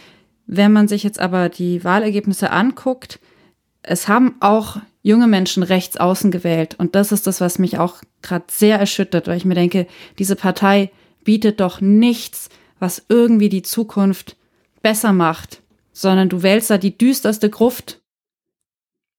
Wenn 0.47 0.71
man 0.71 0.87
sich 0.87 1.03
jetzt 1.03 1.19
aber 1.19 1.49
die 1.49 1.83
Wahlergebnisse 1.83 2.51
anguckt, 2.51 3.19
es 3.83 4.07
haben 4.07 4.35
auch 4.39 4.77
junge 5.03 5.27
Menschen 5.27 5.63
rechts 5.63 5.97
außen 5.97 6.31
gewählt. 6.31 6.75
Und 6.77 6.95
das 6.95 7.11
ist 7.11 7.27
das, 7.27 7.41
was 7.41 7.59
mich 7.59 7.77
auch 7.77 8.01
gerade 8.21 8.45
sehr 8.49 8.79
erschüttert, 8.79 9.27
weil 9.27 9.37
ich 9.37 9.45
mir 9.45 9.55
denke, 9.55 9.87
diese 10.19 10.35
Partei 10.35 10.91
bietet 11.23 11.59
doch 11.59 11.81
nichts, 11.81 12.49
was 12.79 13.05
irgendwie 13.09 13.49
die 13.49 13.61
Zukunft 13.61 14.36
besser 14.87 15.11
macht, 15.11 15.63
sondern 15.91 16.29
du 16.29 16.43
wählst 16.43 16.69
da 16.69 16.77
die 16.77 16.97
düsterste 16.97 17.49
Gruft. 17.49 17.99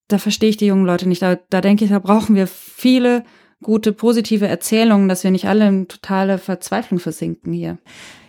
Da 0.09 0.17
verstehe 0.17 0.49
ich 0.49 0.57
die 0.57 0.65
jungen 0.65 0.87
Leute 0.87 1.07
nicht. 1.07 1.21
Da, 1.21 1.37
da 1.51 1.61
denke 1.61 1.85
ich, 1.85 1.91
da 1.91 1.99
brauchen 1.99 2.35
wir 2.35 2.47
viele 2.47 3.23
gute, 3.63 3.93
positive 3.93 4.49
Erzählungen, 4.49 5.11
dass 5.11 5.25
wir 5.25 5.31
nicht 5.31 5.47
alle 5.47 5.69
in 5.69 5.87
totale 5.87 6.39
Verzweiflung 6.39 7.01
versinken 7.01 7.53
hier. 7.53 7.77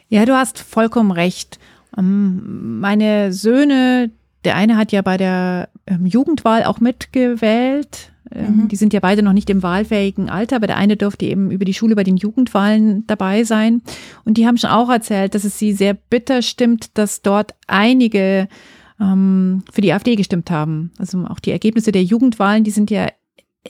Ja, 0.10 0.25
du 0.25 0.36
hast 0.36 0.60
vollkommen 0.60 1.12
recht. 1.12 1.60
Ähm, 1.97 2.82
meine 2.82 3.32
Söhne, 3.32 4.12
der 4.43 4.58
eine 4.58 4.75
hat 4.75 4.91
ja 4.91 5.02
bei 5.02 5.15
der 5.15 5.69
ähm, 5.88 6.06
Jugendwahl 6.06 6.65
auch 6.65 6.82
mitgewählt. 6.82 8.12
Mhm. 8.41 8.67
Die 8.67 8.75
sind 8.75 8.93
ja 8.93 8.99
beide 8.99 9.23
noch 9.23 9.34
nicht 9.34 9.49
im 9.49 9.63
wahlfähigen 9.63 10.30
Alter, 10.30 10.58
aber 10.58 10.67
der 10.67 10.78
eine 10.78 10.97
durfte 10.97 11.25
eben 11.25 11.52
über 11.52 11.65
die 11.65 11.73
Schule 11.73 11.95
bei 11.95 12.04
den 12.04 12.17
Jugendwahlen 12.17 13.06
dabei 13.08 13.43
sein. 13.43 13.82
Und 14.25 14.38
die 14.38 14.47
haben 14.47 14.58
schon 14.58 14.69
auch 14.69 14.89
erzählt, 14.89 15.36
dass 15.36 15.43
es 15.43 15.58
sie 15.58 15.73
sehr 15.73 15.93
bitter 15.93 16.41
stimmt, 16.41 16.97
dass 16.97 17.21
dort 17.21 17.56
einige 17.67 18.47
ähm, 18.99 19.63
für 19.71 19.82
die 19.82 19.93
AfD 19.93 20.15
gestimmt 20.15 20.52
haben. 20.52 20.91
Also 20.97 21.19
auch 21.25 21.39
die 21.39 21.52
Ergebnisse 21.52 21.91
der 21.91 22.04
Jugendwahlen, 22.04 22.63
die 22.63 22.71
sind 22.71 22.91
ja 22.91 23.08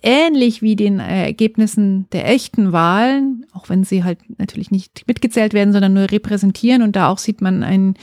ähnlich 0.04 0.62
wie 0.62 0.76
den 0.76 1.00
Ergebnissen 1.00 2.08
der 2.12 2.30
echten 2.30 2.72
Wahlen, 2.72 3.46
auch 3.54 3.70
wenn 3.70 3.84
sie 3.84 4.04
halt 4.04 4.20
natürlich 4.38 4.72
nicht 4.72 5.04
mitgezählt 5.08 5.54
werden, 5.54 5.74
sondern 5.74 5.94
nur 5.94 6.12
repräsentieren. 6.12 6.82
Und 6.82 6.96
da 6.96 7.10
auch 7.10 7.18
sieht 7.18 7.42
man 7.42 7.64
ein 7.64 7.96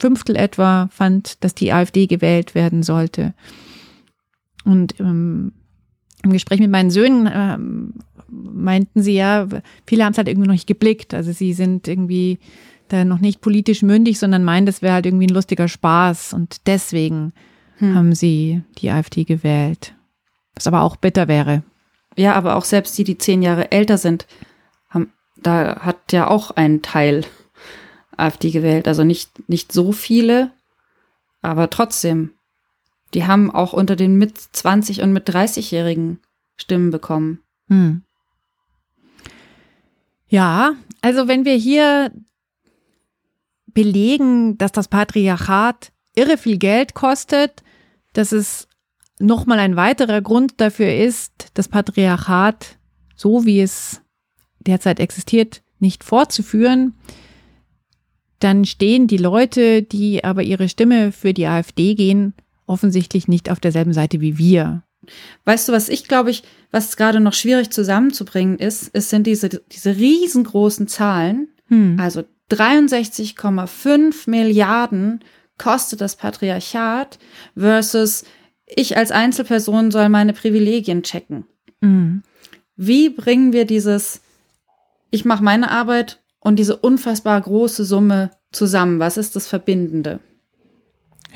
Fünftel 0.00 0.36
etwa 0.36 0.88
fand, 0.92 1.42
dass 1.42 1.54
die 1.54 1.72
AfD 1.72 2.06
gewählt 2.06 2.54
werden 2.54 2.82
sollte. 2.82 3.34
Und 4.68 5.00
ähm, 5.00 5.52
im 6.22 6.32
Gespräch 6.32 6.60
mit 6.60 6.70
meinen 6.70 6.90
Söhnen 6.90 7.28
ähm, 7.32 7.94
meinten 8.28 9.02
sie 9.02 9.14
ja, 9.14 9.48
viele 9.86 10.04
haben 10.04 10.12
es 10.12 10.18
halt 10.18 10.28
irgendwie 10.28 10.46
noch 10.46 10.54
nicht 10.54 10.66
geblickt. 10.66 11.14
Also 11.14 11.32
sie 11.32 11.54
sind 11.54 11.88
irgendwie 11.88 12.38
da 12.88 13.06
noch 13.06 13.20
nicht 13.20 13.40
politisch 13.40 13.82
mündig, 13.82 14.18
sondern 14.18 14.44
meinen, 14.44 14.66
das 14.66 14.82
wäre 14.82 14.92
halt 14.92 15.06
irgendwie 15.06 15.26
ein 15.26 15.34
lustiger 15.34 15.68
Spaß. 15.68 16.34
Und 16.34 16.66
deswegen 16.66 17.32
hm. 17.78 17.94
haben 17.94 18.14
sie 18.14 18.62
die 18.78 18.90
AfD 18.90 19.24
gewählt. 19.24 19.94
Was 20.54 20.66
aber 20.66 20.82
auch 20.82 20.96
bitter 20.96 21.28
wäre. 21.28 21.62
Ja, 22.16 22.34
aber 22.34 22.56
auch 22.56 22.64
selbst 22.64 22.98
die, 22.98 23.04
die 23.04 23.16
zehn 23.16 23.40
Jahre 23.40 23.72
älter 23.72 23.96
sind, 23.96 24.26
haben 24.90 25.12
da 25.36 25.80
hat 25.80 26.12
ja 26.12 26.28
auch 26.28 26.50
ein 26.50 26.82
Teil 26.82 27.24
AfD 28.18 28.50
gewählt. 28.50 28.86
Also 28.86 29.02
nicht, 29.02 29.48
nicht 29.48 29.72
so 29.72 29.92
viele, 29.92 30.50
aber 31.40 31.70
trotzdem. 31.70 32.32
Die 33.14 33.26
haben 33.26 33.50
auch 33.50 33.72
unter 33.72 33.96
den 33.96 34.16
mit 34.16 34.38
20 34.38 35.02
und 35.02 35.12
mit 35.12 35.28
30-Jährigen 35.28 36.20
Stimmen 36.56 36.90
bekommen. 36.90 37.40
Hm. 37.68 38.02
Ja, 40.28 40.74
also 41.00 41.28
wenn 41.28 41.44
wir 41.44 41.54
hier 41.54 42.12
belegen, 43.66 44.58
dass 44.58 44.72
das 44.72 44.88
Patriarchat 44.88 45.92
irre 46.14 46.36
viel 46.36 46.58
Geld 46.58 46.94
kostet, 46.94 47.62
dass 48.12 48.32
es 48.32 48.68
nochmal 49.18 49.58
ein 49.58 49.76
weiterer 49.76 50.20
Grund 50.20 50.60
dafür 50.60 50.94
ist, 50.94 51.50
das 51.54 51.68
Patriarchat, 51.68 52.78
so 53.14 53.46
wie 53.46 53.60
es 53.60 54.02
derzeit 54.58 55.00
existiert, 55.00 55.62
nicht 55.78 56.04
fortzuführen, 56.04 56.94
dann 58.40 58.64
stehen 58.64 59.06
die 59.06 59.16
Leute, 59.16 59.82
die 59.82 60.24
aber 60.24 60.42
ihre 60.42 60.68
Stimme 60.68 61.12
für 61.12 61.32
die 61.32 61.46
AfD 61.46 61.94
gehen, 61.94 62.34
offensichtlich 62.68 63.28
nicht 63.28 63.50
auf 63.50 63.60
derselben 63.60 63.92
Seite 63.92 64.20
wie 64.20 64.38
wir. 64.38 64.82
Weißt 65.44 65.68
du, 65.68 65.72
was 65.72 65.88
ich 65.88 66.06
glaube 66.06 66.30
ich, 66.30 66.42
was 66.70 66.96
gerade 66.96 67.20
noch 67.20 67.34
schwierig 67.34 67.70
zusammenzubringen 67.70 68.58
ist, 68.58 68.90
es 68.92 69.10
sind 69.10 69.26
diese, 69.26 69.48
diese 69.48 69.96
riesengroßen 69.96 70.88
Zahlen, 70.88 71.48
hm. 71.68 71.98
also 71.98 72.24
63,5 72.50 74.28
Milliarden 74.28 75.20
kostet 75.58 76.00
das 76.00 76.16
Patriarchat 76.16 77.18
versus 77.56 78.24
ich 78.66 78.96
als 78.96 79.10
Einzelperson 79.10 79.90
soll 79.90 80.08
meine 80.08 80.32
Privilegien 80.32 81.02
checken. 81.02 81.44
Mhm. 81.80 82.22
Wie 82.76 83.10
bringen 83.10 83.52
wir 83.52 83.64
dieses, 83.64 84.20
ich 85.10 85.24
mache 85.24 85.42
meine 85.42 85.70
Arbeit 85.70 86.22
und 86.38 86.56
diese 86.58 86.76
unfassbar 86.76 87.40
große 87.40 87.84
Summe 87.84 88.30
zusammen? 88.52 89.00
Was 89.00 89.16
ist 89.16 89.36
das 89.36 89.46
Verbindende? 89.46 90.20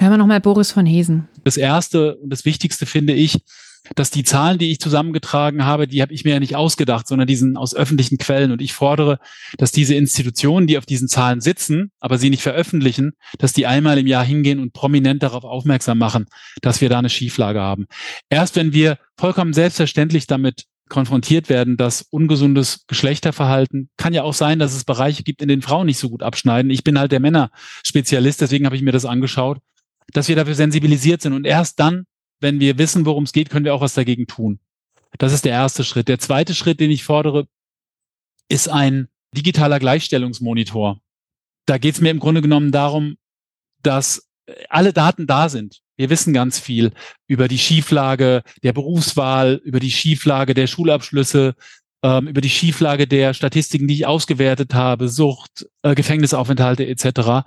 Hören 0.03 0.15
wir 0.15 0.19
nochmal 0.19 0.41
Boris 0.41 0.73
von 0.73 0.85
Hesen. 0.85 1.29
Das 1.45 1.57
Erste 1.57 2.17
und 2.17 2.31
das 2.31 2.45
Wichtigste 2.45 2.87
finde 2.87 3.13
ich, 3.13 3.39
dass 3.95 4.11
die 4.11 4.25
Zahlen, 4.25 4.59
die 4.59 4.73
ich 4.73 4.81
zusammengetragen 4.81 5.65
habe, 5.65 5.87
die 5.87 6.03
habe 6.03 6.13
ich 6.13 6.25
mir 6.25 6.33
ja 6.33 6.41
nicht 6.41 6.57
ausgedacht, 6.57 7.07
sondern 7.07 7.29
die 7.29 7.37
sind 7.37 7.57
aus 7.57 7.73
öffentlichen 7.73 8.19
Quellen. 8.19 8.51
Und 8.51 8.61
ich 8.61 8.73
fordere, 8.73 9.21
dass 9.59 9.71
diese 9.71 9.95
Institutionen, 9.95 10.67
die 10.67 10.77
auf 10.77 10.87
diesen 10.87 11.07
Zahlen 11.07 11.41
sitzen, 11.41 11.93
aber 12.01 12.19
sie 12.19 12.31
nicht 12.31 12.43
veröffentlichen, 12.43 13.13
dass 13.39 13.53
die 13.53 13.65
einmal 13.65 13.97
im 13.97 14.09
Jahr 14.09 14.25
hingehen 14.25 14.59
und 14.59 14.73
prominent 14.73 15.23
darauf 15.23 15.45
aufmerksam 15.45 15.99
machen, 15.99 16.27
dass 16.63 16.81
wir 16.81 16.89
da 16.89 16.99
eine 16.99 17.09
Schieflage 17.09 17.61
haben. 17.61 17.87
Erst 18.29 18.57
wenn 18.57 18.73
wir 18.73 18.99
vollkommen 19.17 19.53
selbstverständlich 19.53 20.27
damit 20.27 20.65
konfrontiert 20.89 21.49
werden, 21.49 21.77
dass 21.77 22.03
ungesundes 22.03 22.87
Geschlechterverhalten 22.89 23.89
kann 23.97 24.15
ja 24.15 24.25
auch 24.25 24.35
sein, 24.35 24.59
dass 24.59 24.75
es 24.75 24.85
Bereiche 24.85 25.23
gibt, 25.23 25.43
in 25.43 25.49
denen 25.49 25.63
Frauen 25.63 25.87
nicht 25.87 25.99
so 25.99 26.11
gut 26.11 26.25
abschneiden. 26.25 26.73
Ich 26.73 26.83
bin 26.83 26.99
halt 26.99 27.13
der 27.13 27.21
Männerspezialist, 27.21 28.41
deswegen 28.41 28.67
habe 28.67 28.75
ich 28.75 28.83
mir 28.83 28.91
das 28.91 29.05
angeschaut, 29.05 29.59
dass 30.13 30.29
wir 30.29 30.37
dafür 30.37 30.55
sensibilisiert 30.55 31.23
sind. 31.23 31.33
Und 31.33 31.47
erst 31.47 31.81
dann 31.81 32.07
wenn 32.43 32.61
wir 32.61 32.77
wissen, 32.77 33.07
worum 33.07 33.25
es 33.25 33.33
geht, 33.33 33.49
können 33.49 33.65
wir 33.65 33.75
auch 33.75 33.81
was 33.81 33.95
dagegen 33.95 34.27
tun. 34.27 34.59
Das 35.19 35.33
ist 35.33 35.45
der 35.45 35.53
erste 35.53 35.85
Schritt. 35.85 36.09
Der 36.09 36.19
zweite 36.19 36.55
Schritt, 36.55 36.81
den 36.81 36.91
ich 36.91 37.05
fordere, 37.05 37.47
ist 38.49 38.69
ein 38.69 39.09
digitaler 39.35 39.79
Gleichstellungsmonitor. 39.79 41.01
Da 41.67 41.79
geht 41.79 41.95
es 41.95 42.01
mir 42.01 42.11
im 42.11 42.19
Grunde 42.19 42.43
genommen 42.43 42.73
darum, 42.73 43.17
dass 43.83 44.29
alle 44.69 44.93
Daten 44.93 45.27
da 45.27 45.49
sind. 45.49 45.81
Wir 45.97 46.11
wissen 46.11 46.33
ganz 46.33 46.59
viel 46.59 46.93
über 47.29 47.47
die 47.47 47.59
Schieflage 47.59 48.43
der 48.63 48.73
Berufswahl, 48.73 49.61
über 49.65 49.79
die 49.79 49.93
Schieflage 49.93 50.55
der 50.55 50.67
Schulabschlüsse, 50.67 51.55
ähm, 52.03 52.27
über 52.27 52.41
die 52.41 52.51
Schieflage 52.51 53.07
der 53.07 53.35
Statistiken, 53.35 53.87
die 53.87 53.95
ich 53.95 54.07
ausgewertet 54.07 54.75
habe, 54.75 55.09
Sucht, 55.09 55.67
äh, 55.83 55.95
Gefängnisaufenthalte 55.95 56.87
etc 56.87 57.47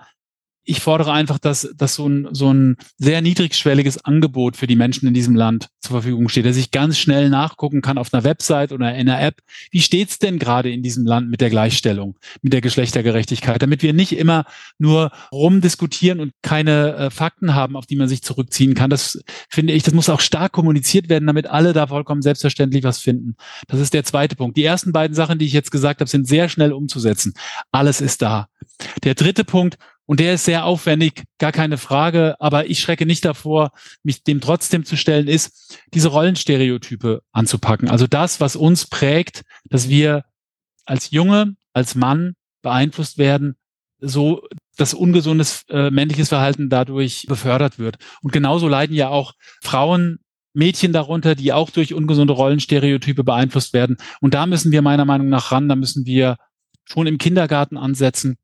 ich 0.65 0.81
fordere 0.81 1.13
einfach, 1.13 1.37
dass, 1.37 1.69
dass 1.77 1.95
so, 1.95 2.07
ein, 2.07 2.27
so 2.31 2.51
ein 2.51 2.77
sehr 2.97 3.21
niedrigschwelliges 3.21 4.03
Angebot 4.03 4.57
für 4.57 4.65
die 4.65 4.75
Menschen 4.75 5.07
in 5.07 5.13
diesem 5.13 5.35
Land 5.35 5.69
zur 5.79 5.91
Verfügung 5.91 6.27
steht, 6.27 6.45
dass 6.45 6.57
ich 6.57 6.71
ganz 6.71 6.97
schnell 6.97 7.29
nachgucken 7.29 7.81
kann 7.81 7.99
auf 7.99 8.11
einer 8.11 8.23
Website 8.23 8.71
oder 8.71 8.93
in 8.95 9.07
einer 9.07 9.21
App, 9.21 9.41
wie 9.69 9.81
steht's 9.81 10.17
denn 10.17 10.39
gerade 10.39 10.71
in 10.71 10.81
diesem 10.81 11.05
Land 11.05 11.29
mit 11.29 11.39
der 11.39 11.51
Gleichstellung, 11.51 12.17
mit 12.41 12.51
der 12.51 12.61
Geschlechtergerechtigkeit, 12.61 13.61
damit 13.61 13.83
wir 13.83 13.93
nicht 13.93 14.17
immer 14.17 14.45
nur 14.79 15.11
rumdiskutieren 15.31 16.19
und 16.19 16.33
keine 16.41 16.95
äh, 16.95 17.09
Fakten 17.11 17.53
haben, 17.53 17.75
auf 17.75 17.85
die 17.85 17.95
man 17.95 18.07
sich 18.07 18.23
zurückziehen 18.23 18.73
kann. 18.73 18.89
Das 18.89 19.23
finde 19.49 19.73
ich, 19.73 19.83
das 19.83 19.93
muss 19.93 20.09
auch 20.09 20.19
stark 20.19 20.51
kommuniziert 20.51 21.09
werden, 21.09 21.27
damit 21.27 21.45
alle 21.45 21.73
da 21.73 21.87
vollkommen 21.87 22.23
selbstverständlich 22.23 22.83
was 22.83 22.97
finden. 22.97 23.35
Das 23.67 23.79
ist 23.79 23.93
der 23.93 24.03
zweite 24.03 24.35
Punkt. 24.35 24.57
Die 24.57 24.63
ersten 24.63 24.91
beiden 24.91 25.15
Sachen, 25.15 25.37
die 25.37 25.45
ich 25.45 25.53
jetzt 25.53 25.71
gesagt 25.71 25.99
habe, 25.99 26.09
sind 26.09 26.27
sehr 26.27 26.49
schnell 26.49 26.73
umzusetzen. 26.73 27.33
Alles 27.71 28.01
ist 28.01 28.23
da. 28.23 28.47
Der 29.03 29.13
dritte 29.13 29.43
Punkt, 29.43 29.77
und 30.05 30.19
der 30.19 30.35
ist 30.35 30.45
sehr 30.45 30.65
aufwendig, 30.65 31.23
gar 31.39 31.51
keine 31.51 31.77
Frage. 31.77 32.35
Aber 32.39 32.69
ich 32.69 32.79
schrecke 32.79 33.05
nicht 33.05 33.25
davor, 33.25 33.71
mich 34.03 34.23
dem 34.23 34.41
trotzdem 34.41 34.85
zu 34.85 34.97
stellen, 34.97 35.27
ist, 35.27 35.79
diese 35.93 36.09
Rollenstereotype 36.09 37.21
anzupacken. 37.31 37.89
Also 37.89 38.07
das, 38.07 38.39
was 38.39 38.55
uns 38.55 38.85
prägt, 38.85 39.41
dass 39.69 39.89
wir 39.89 40.23
als 40.85 41.11
Junge, 41.11 41.55
als 41.73 41.95
Mann 41.95 42.35
beeinflusst 42.61 43.17
werden, 43.17 43.55
so 43.99 44.47
dass 44.77 44.93
ungesundes 44.93 45.63
äh, 45.69 45.89
männliches 45.89 46.29
Verhalten 46.29 46.69
dadurch 46.69 47.25
befördert 47.27 47.79
wird. 47.79 47.97
Und 48.21 48.33
genauso 48.33 48.67
leiden 48.67 48.95
ja 48.95 49.09
auch 49.09 49.33
Frauen, 49.61 50.19
Mädchen 50.53 50.93
darunter, 50.93 51.35
die 51.35 51.51
auch 51.51 51.69
durch 51.69 51.93
ungesunde 51.93 52.33
Rollenstereotype 52.33 53.23
beeinflusst 53.23 53.73
werden. 53.73 53.97
Und 54.21 54.33
da 54.33 54.45
müssen 54.45 54.71
wir 54.71 54.81
meiner 54.81 55.05
Meinung 55.05 55.27
nach 55.29 55.51
ran, 55.51 55.67
da 55.67 55.75
müssen 55.75 56.05
wir 56.05 56.37
schon 56.85 57.07
im 57.07 57.17
Kindergarten 57.17 57.77
ansetzen 57.77 58.37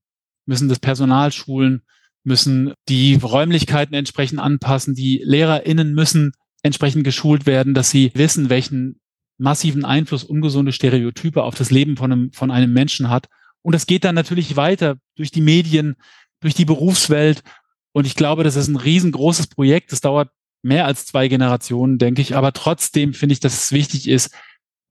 müssen 0.45 0.69
das 0.69 0.79
Personal 0.79 1.31
schulen, 1.31 1.83
müssen 2.23 2.73
die 2.87 3.15
Räumlichkeiten 3.15 3.93
entsprechend 3.93 4.39
anpassen. 4.39 4.95
Die 4.95 5.21
LehrerInnen 5.23 5.93
müssen 5.93 6.33
entsprechend 6.63 7.03
geschult 7.03 7.45
werden, 7.45 7.73
dass 7.73 7.89
sie 7.89 8.11
wissen, 8.13 8.49
welchen 8.49 8.99
massiven 9.37 9.85
Einfluss 9.85 10.23
ungesunde 10.23 10.71
Stereotype 10.71 11.43
auf 11.43 11.55
das 11.55 11.71
Leben 11.71 11.97
von 11.97 12.11
einem, 12.11 12.31
von 12.31 12.51
einem 12.51 12.73
Menschen 12.73 13.09
hat. 13.09 13.27
Und 13.63 13.73
es 13.73 13.87
geht 13.87 14.03
dann 14.03 14.15
natürlich 14.15 14.55
weiter 14.55 14.97
durch 15.15 15.31
die 15.31 15.41
Medien, 15.41 15.95
durch 16.41 16.53
die 16.53 16.65
Berufswelt. 16.65 17.43
Und 17.91 18.05
ich 18.05 18.15
glaube, 18.15 18.43
das 18.43 18.55
ist 18.55 18.67
ein 18.67 18.75
riesengroßes 18.75 19.47
Projekt. 19.47 19.91
Das 19.91 20.01
dauert 20.01 20.29
mehr 20.61 20.85
als 20.85 21.05
zwei 21.05 21.27
Generationen, 21.27 21.97
denke 21.97 22.21
ich. 22.21 22.35
Aber 22.35 22.53
trotzdem 22.53 23.13
finde 23.13 23.33
ich, 23.33 23.39
dass 23.39 23.63
es 23.63 23.71
wichtig 23.71 24.07
ist, 24.07 24.31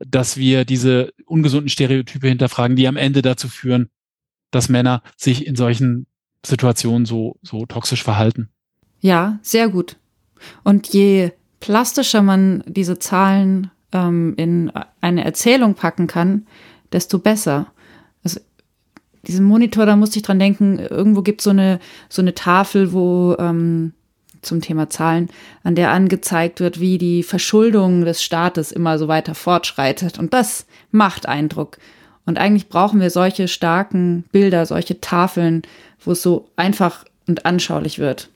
dass 0.00 0.36
wir 0.36 0.64
diese 0.64 1.12
ungesunden 1.26 1.68
Stereotype 1.68 2.26
hinterfragen, 2.26 2.76
die 2.76 2.88
am 2.88 2.96
Ende 2.96 3.22
dazu 3.22 3.48
führen, 3.48 3.90
dass 4.50 4.68
Männer 4.68 5.02
sich 5.16 5.46
in 5.46 5.56
solchen 5.56 6.06
Situationen 6.44 7.06
so, 7.06 7.36
so 7.42 7.66
toxisch 7.66 8.02
verhalten. 8.02 8.48
Ja, 9.00 9.38
sehr 9.42 9.68
gut. 9.68 9.96
Und 10.64 10.88
je 10.88 11.32
plastischer 11.60 12.22
man 12.22 12.64
diese 12.66 12.98
Zahlen 12.98 13.70
ähm, 13.92 14.34
in 14.36 14.72
eine 15.00 15.24
Erzählung 15.24 15.74
packen 15.74 16.06
kann, 16.06 16.46
desto 16.92 17.18
besser. 17.18 17.66
Also 18.24 18.40
diesen 19.26 19.44
Monitor, 19.44 19.86
da 19.86 19.96
musste 19.96 20.18
ich 20.18 20.22
dran 20.22 20.38
denken, 20.38 20.78
irgendwo 20.78 21.22
gibt 21.22 21.42
so 21.42 21.50
eine 21.50 21.78
so 22.08 22.22
eine 22.22 22.34
Tafel, 22.34 22.92
wo 22.92 23.36
ähm, 23.38 23.92
zum 24.42 24.60
Thema 24.60 24.88
Zahlen, 24.88 25.28
an 25.62 25.74
der 25.74 25.90
angezeigt 25.90 26.60
wird, 26.60 26.80
wie 26.80 26.98
die 26.98 27.22
Verschuldung 27.22 28.04
des 28.04 28.22
Staates 28.22 28.72
immer 28.72 28.98
so 28.98 29.08
weiter 29.08 29.34
fortschreitet. 29.34 30.18
Und 30.18 30.32
das 30.32 30.66
macht 30.90 31.26
Eindruck. 31.26 31.78
Und 32.26 32.38
eigentlich 32.38 32.68
brauchen 32.68 33.00
wir 33.00 33.10
solche 33.10 33.48
starken 33.48 34.24
Bilder, 34.32 34.66
solche 34.66 35.00
Tafeln, 35.00 35.62
wo 36.04 36.12
es 36.12 36.22
so 36.22 36.48
einfach 36.56 37.04
und 37.26 37.46
anschaulich 37.46 37.98
wird. 37.98 38.28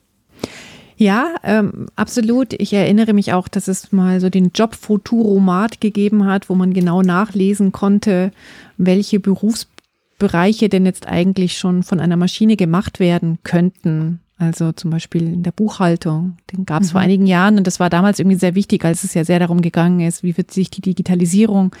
Ja, 0.97 1.35
ähm, 1.43 1.87
absolut. 1.95 2.53
Ich 2.53 2.71
erinnere 2.73 3.13
mich 3.13 3.33
auch, 3.33 3.47
dass 3.47 3.67
es 3.67 3.91
mal 3.91 4.21
so 4.21 4.29
den 4.29 4.51
Job 4.53 4.75
Futuromat 4.75 5.81
gegeben 5.81 6.25
hat, 6.25 6.49
wo 6.49 6.55
man 6.55 6.73
genau 6.73 7.01
nachlesen 7.01 7.73
konnte, 7.73 8.31
welche 8.77 9.19
Berufsbereiche 9.19 10.69
denn 10.69 10.85
jetzt 10.85 11.07
eigentlich 11.07 11.57
schon 11.57 11.83
von 11.83 11.99
einer 11.99 12.15
Maschine 12.15 12.55
gemacht 12.55 12.99
werden 12.99 13.39
könnten. 13.43 14.21
Also 14.37 14.73
zum 14.73 14.91
Beispiel 14.91 15.23
in 15.23 15.43
der 15.43 15.53
Buchhaltung. 15.53 16.37
Den 16.51 16.65
gab 16.65 16.81
es 16.81 16.89
mhm. 16.89 16.91
vor 16.91 17.01
einigen 17.01 17.25
Jahren 17.25 17.57
und 17.57 17.67
das 17.67 17.79
war 17.79 17.89
damals 17.89 18.19
irgendwie 18.19 18.37
sehr 18.37 18.55
wichtig, 18.55 18.83
als 18.83 19.03
es 19.03 19.13
ja 19.13 19.23
sehr 19.23 19.39
darum 19.39 19.61
gegangen 19.61 20.01
ist, 20.01 20.23
wie 20.23 20.35
wird 20.35 20.51
sich 20.51 20.69
die 20.69 20.81
Digitalisierung 20.81 21.73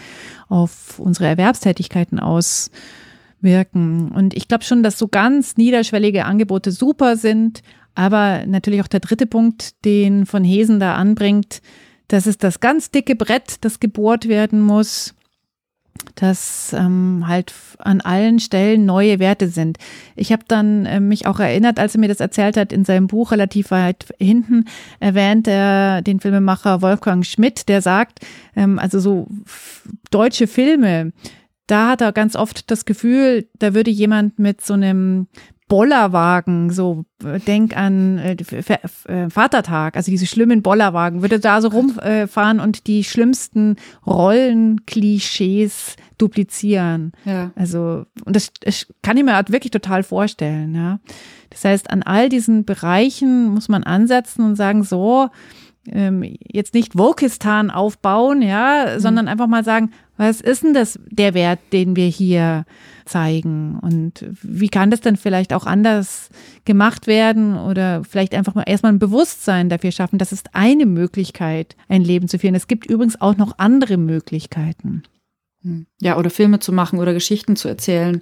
auf 0.47 0.99
unsere 0.99 1.27
Erwerbstätigkeiten 1.27 2.19
auswirken. 2.19 4.11
Und 4.11 4.33
ich 4.33 4.47
glaube 4.47 4.63
schon, 4.63 4.83
dass 4.83 4.97
so 4.97 5.09
ganz 5.09 5.57
niederschwellige 5.57 6.23
Angebote 6.23 6.71
super 6.71 7.17
sind, 7.17 7.61
aber 7.93 8.45
natürlich 8.45 8.81
auch 8.81 8.87
der 8.87 9.01
dritte 9.01 9.25
Punkt, 9.25 9.83
den 9.83 10.25
von 10.25 10.45
Hesen 10.45 10.79
da 10.79 10.95
anbringt, 10.95 11.61
das 12.07 12.27
ist 12.27 12.43
das 12.43 12.59
ganz 12.59 12.91
dicke 12.91 13.15
Brett, 13.15 13.55
das 13.61 13.79
gebohrt 13.79 14.27
werden 14.27 14.61
muss 14.61 15.15
dass 16.15 16.73
ähm, 16.73 17.25
halt 17.27 17.53
an 17.79 18.01
allen 18.01 18.39
Stellen 18.39 18.85
neue 18.85 19.19
Werte 19.19 19.47
sind. 19.47 19.77
Ich 20.15 20.31
habe 20.31 20.43
dann 20.47 20.85
äh, 20.85 20.99
mich 20.99 21.27
auch 21.27 21.39
erinnert, 21.39 21.79
als 21.79 21.95
er 21.95 21.99
mir 21.99 22.07
das 22.07 22.19
erzählt 22.19 22.57
hat, 22.57 22.71
in 22.71 22.85
seinem 22.85 23.07
Buch 23.07 23.31
relativ 23.31 23.71
weit 23.71 24.13
hinten 24.19 24.65
erwähnt 24.99 25.47
er 25.47 26.01
den 26.01 26.19
Filmemacher 26.19 26.81
Wolfgang 26.81 27.25
Schmidt, 27.25 27.67
der 27.67 27.81
sagt, 27.81 28.19
ähm, 28.55 28.79
also 28.79 28.99
so 28.99 29.27
deutsche 30.11 30.47
Filme, 30.47 31.11
da 31.67 31.89
hat 31.89 32.01
er 32.01 32.11
ganz 32.11 32.35
oft 32.35 32.69
das 32.69 32.85
Gefühl, 32.85 33.47
da 33.57 33.73
würde 33.73 33.91
jemand 33.91 34.37
mit 34.39 34.61
so 34.61 34.73
einem 34.73 35.27
Bollerwagen, 35.67 36.69
so 36.69 37.05
denk 37.47 37.75
an 37.75 38.19
äh, 38.19 38.35
äh, 38.35 39.29
Vatertag, 39.29 39.97
also 39.97 40.11
diese 40.11 40.27
schlimmen 40.27 40.61
Bollerwagen, 40.61 41.23
würde 41.23 41.39
da 41.39 41.59
so 41.59 41.69
rumfahren 41.69 42.59
äh, 42.59 42.61
und 42.61 42.85
die 42.85 43.03
schlimmsten 43.03 43.77
Rollenklischees 44.05 45.95
duplizieren. 46.19 47.13
Ja. 47.25 47.51
Also, 47.55 48.05
und 48.25 48.35
das, 48.35 48.51
das 48.61 48.87
kann 49.01 49.17
ich 49.17 49.23
mir 49.23 49.35
halt 49.35 49.51
wirklich 49.51 49.71
total 49.71 50.03
vorstellen, 50.03 50.75
ja. 50.75 50.99
Das 51.49 51.65
heißt, 51.65 51.89
an 51.89 52.03
all 52.03 52.29
diesen 52.29 52.65
Bereichen 52.65 53.49
muss 53.49 53.67
man 53.67 53.83
ansetzen 53.83 54.45
und 54.45 54.55
sagen, 54.55 54.83
so, 54.83 55.29
ähm, 55.91 56.23
jetzt 56.39 56.73
nicht 56.73 56.97
Wokistan 56.97 57.71
aufbauen, 57.71 58.41
ja, 58.41 58.95
mhm. 58.95 58.99
sondern 58.99 59.27
einfach 59.27 59.47
mal 59.47 59.63
sagen, 59.63 59.91
was 60.17 60.41
ist 60.41 60.63
denn 60.63 60.73
das, 60.73 60.99
der 61.09 61.33
Wert, 61.33 61.59
den 61.73 61.95
wir 61.95 62.07
hier 62.07 62.65
zeigen? 63.05 63.79
Und 63.79 64.25
wie 64.41 64.69
kann 64.69 64.91
das 64.91 65.01
denn 65.01 65.17
vielleicht 65.17 65.53
auch 65.53 65.65
anders 65.65 66.29
gemacht 66.65 67.07
werden 67.07 67.57
oder 67.57 68.03
vielleicht 68.03 68.33
einfach 68.33 68.55
mal 68.55 68.63
erstmal 68.63 68.93
ein 68.93 68.99
Bewusstsein 68.99 69.69
dafür 69.69 69.91
schaffen? 69.91 70.17
Das 70.17 70.31
ist 70.31 70.49
eine 70.53 70.85
Möglichkeit, 70.85 71.75
ein 71.87 72.01
Leben 72.01 72.27
zu 72.27 72.39
führen. 72.39 72.55
Es 72.55 72.67
gibt 72.67 72.85
übrigens 72.85 73.19
auch 73.19 73.37
noch 73.37 73.57
andere 73.57 73.97
Möglichkeiten. 73.97 75.03
Hm. 75.61 75.85
Ja, 76.01 76.17
oder 76.17 76.29
Filme 76.29 76.59
zu 76.59 76.71
machen 76.71 76.99
oder 76.99 77.13
Geschichten 77.13 77.55
zu 77.55 77.67
erzählen. 77.67 78.21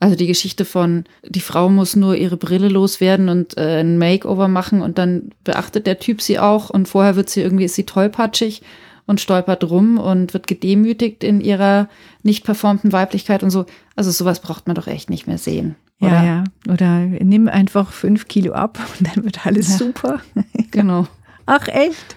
Also 0.00 0.14
die 0.14 0.28
Geschichte 0.28 0.64
von, 0.64 1.04
die 1.26 1.40
Frau 1.40 1.68
muss 1.68 1.96
nur 1.96 2.14
ihre 2.14 2.36
Brille 2.36 2.68
loswerden 2.68 3.28
und 3.28 3.58
äh, 3.58 3.80
ein 3.80 3.98
Makeover 3.98 4.46
machen 4.46 4.80
und 4.80 4.96
dann 4.96 5.30
beachtet 5.42 5.88
der 5.88 5.98
Typ 5.98 6.22
sie 6.22 6.38
auch 6.38 6.70
und 6.70 6.86
vorher 6.86 7.16
wird 7.16 7.28
sie 7.28 7.40
irgendwie, 7.40 7.64
ist 7.64 7.74
sie 7.74 7.86
tollpatschig 7.86 8.62
und 9.08 9.20
stolpert 9.20 9.64
rum 9.64 9.98
und 9.98 10.34
wird 10.34 10.46
gedemütigt 10.46 11.24
in 11.24 11.40
ihrer 11.40 11.88
nicht 12.22 12.44
performten 12.44 12.92
Weiblichkeit 12.92 13.42
und 13.42 13.50
so. 13.50 13.64
Also 13.96 14.10
sowas 14.10 14.40
braucht 14.40 14.66
man 14.68 14.76
doch 14.76 14.86
echt 14.86 15.10
nicht 15.10 15.26
mehr 15.26 15.38
sehen. 15.38 15.74
Oder? 16.00 16.12
Ja, 16.12 16.24
ja. 16.24 16.44
Oder 16.72 17.00
nimm 17.00 17.48
einfach 17.48 17.90
fünf 17.90 18.28
Kilo 18.28 18.52
ab 18.52 18.78
und 18.98 19.08
dann 19.08 19.24
wird 19.24 19.46
alles 19.46 19.70
ja. 19.70 19.76
super. 19.78 20.20
genau. 20.70 21.08
Ach 21.46 21.66
echt? 21.68 22.16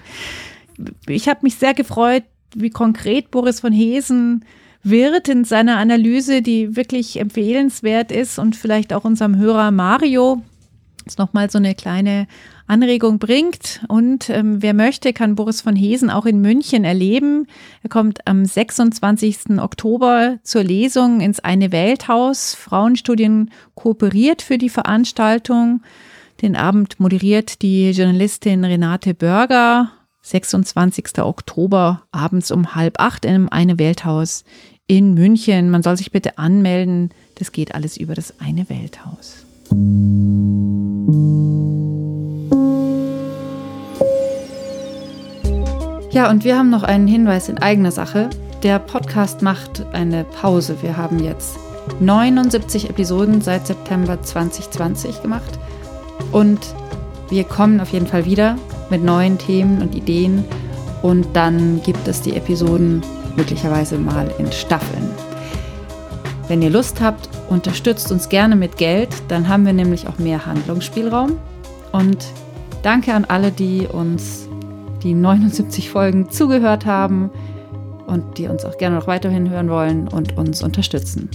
Ich 1.08 1.30
habe 1.30 1.39
mich 1.43 1.56
sehr 1.56 1.73
gefreut, 1.73 2.23
wie 2.54 2.69
konkret 2.69 3.32
Boris 3.32 3.62
von 3.62 3.71
Hesen 3.71 4.43
wird 4.84 5.30
in 5.30 5.45
seiner 5.45 5.77
Analyse, 5.77 6.41
die 6.41 6.75
wirklich 6.75 7.19
empfehlenswert 7.19 8.12
ist 8.12 8.38
und 8.38 8.56
vielleicht 8.58 8.93
auch 8.93 9.06
unserem 9.06 9.38
Hörer 9.38 9.71
Mario 9.71 10.41
jetzt 11.06 11.20
nochmal 11.20 11.50
so 11.50 11.58
eine 11.58 11.76
kleine 11.76 12.28
Anregung 12.68 13.20
bringt. 13.20 13.84
Und 13.88 14.30
ähm, 14.30 14.62
wer 14.62 14.74
möchte, 14.74 15.14
kann 15.14 15.36
Boris 15.36 15.62
von 15.62 15.76
Hesen 15.76 16.10
auch 16.10 16.26
in 16.26 16.42
München 16.42 16.84
erleben. 16.84 17.48
Er 17.84 17.90
kommt 17.90 18.28
am 18.28 18.46
26. 18.46 19.60
Oktober 19.60 20.38
zur 20.44 20.64
Lesung 20.64 21.22
ins 21.22 21.40
Eine 21.40 21.72
Welthaus. 21.72 22.56
Frauenstudien 22.56 23.52
kooperiert 23.76 24.42
für 24.42 24.58
die 24.58 24.70
Veranstaltung. 24.70 25.82
Den 26.42 26.56
Abend 26.56 27.00
moderiert 27.00 27.62
die 27.62 27.92
Journalistin 27.92 28.64
Renate 28.64 29.14
Börger. 29.14 29.92
26. 30.24 31.20
Oktober 31.20 32.04
abends 32.12 32.52
um 32.52 32.76
halb 32.76 33.00
acht 33.00 33.26
im 33.26 33.50
Eine 33.50 33.80
Welthaus 33.80 34.44
in 34.88 35.14
München. 35.14 35.70
Man 35.70 35.84
soll 35.84 35.98
sich 35.98 36.12
bitte 36.12 36.38
anmelden. 36.38 37.12
Das 37.36 37.52
geht 37.52 37.74
alles 37.74 37.98
über 37.98 38.14
das 38.14 38.40
eine 38.40 38.70
Welthaus. 38.70 39.46
Ja, 46.12 46.30
und 46.30 46.43
wir 46.43 46.58
haben 46.58 46.69
noch 46.69 46.84
einen 46.84 47.08
Hinweis 47.08 47.47
in 47.47 47.58
eigener 47.58 47.91
Sache. 47.91 48.30
Der 48.63 48.80
Podcast 48.80 49.41
macht 49.41 49.86
eine 49.93 50.26
Pause. 50.26 50.76
Wir 50.82 50.97
haben 50.97 51.19
jetzt 51.19 51.58
79 52.02 52.89
Episoden 52.89 53.39
seit 53.39 53.65
September 53.65 54.21
2020 54.21 55.21
gemacht. 55.21 55.58
Und 56.34 56.60
wir 57.30 57.45
kommen 57.45 57.80
auf 57.80 57.93
jeden 57.93 58.08
Fall 58.08 58.26
wieder 58.26 58.58
mit 58.89 59.02
neuen 59.06 59.38
Themen 59.38 59.82
und 59.82 59.95
Ideen. 59.95 60.43
Und 61.02 61.28
dann 61.34 61.82
gibt 61.82 62.06
es 62.10 62.21
die 62.21 62.36
Episoden 62.36 63.02
möglicherweise 63.38 63.97
mal 63.97 64.30
in 64.38 64.52
Staffeln. 64.52 65.10
Wenn 66.50 66.62
ihr 66.62 66.71
Lust 66.71 67.00
habt, 67.00 67.30
unterstützt 67.50 68.12
uns 68.12 68.28
gerne 68.28 68.58
mit 68.58 68.76
Geld, 68.76 69.10
dann 69.30 69.47
haben 69.47 69.65
wir 69.65 69.71
nämlich 69.71 70.10
auch 70.10 70.19
mehr 70.19 70.45
Handlungsspielraum. 70.45 71.38
Und 71.93 72.26
danke 72.84 73.13
an 73.13 73.24
alle, 73.24 73.52
die 73.52 73.88
uns 73.88 74.50
die 75.04 75.14
79 75.14 75.90
Folgen 75.90 76.30
zugehört 76.30 76.86
haben 76.86 77.30
und 78.08 78.38
die 78.38 78.48
uns 78.48 78.66
auch 78.66 78.78
gerne 78.78 78.96
noch 78.96 79.08
weiterhin 79.08 79.50
hören 79.50 79.70
wollen 79.70 80.08
und 80.08 80.38
uns 80.38 80.64
unterstützen. 80.64 81.30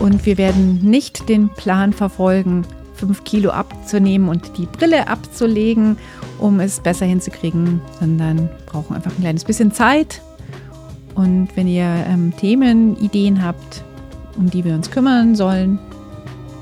Und 0.00 0.24
wir 0.26 0.38
werden 0.38 0.80
nicht 0.82 1.28
den 1.28 1.48
Plan 1.48 1.92
verfolgen, 1.92 2.64
5 2.94 3.24
Kilo 3.24 3.50
abzunehmen 3.50 4.28
und 4.28 4.58
die 4.58 4.66
Brille 4.66 5.08
abzulegen 5.08 5.96
um 6.38 6.60
es 6.60 6.80
besser 6.80 7.06
hinzukriegen, 7.06 7.80
sondern 7.98 8.48
brauchen 8.66 8.96
einfach 8.96 9.10
ein 9.10 9.20
kleines 9.20 9.44
bisschen 9.44 9.72
Zeit. 9.72 10.22
Und 11.14 11.48
wenn 11.56 11.66
ihr 11.66 11.84
ähm, 12.08 12.32
Themen, 12.36 12.96
Ideen 12.96 13.44
habt, 13.44 13.82
um 14.36 14.48
die 14.48 14.64
wir 14.64 14.74
uns 14.74 14.90
kümmern 14.90 15.34
sollen, 15.34 15.78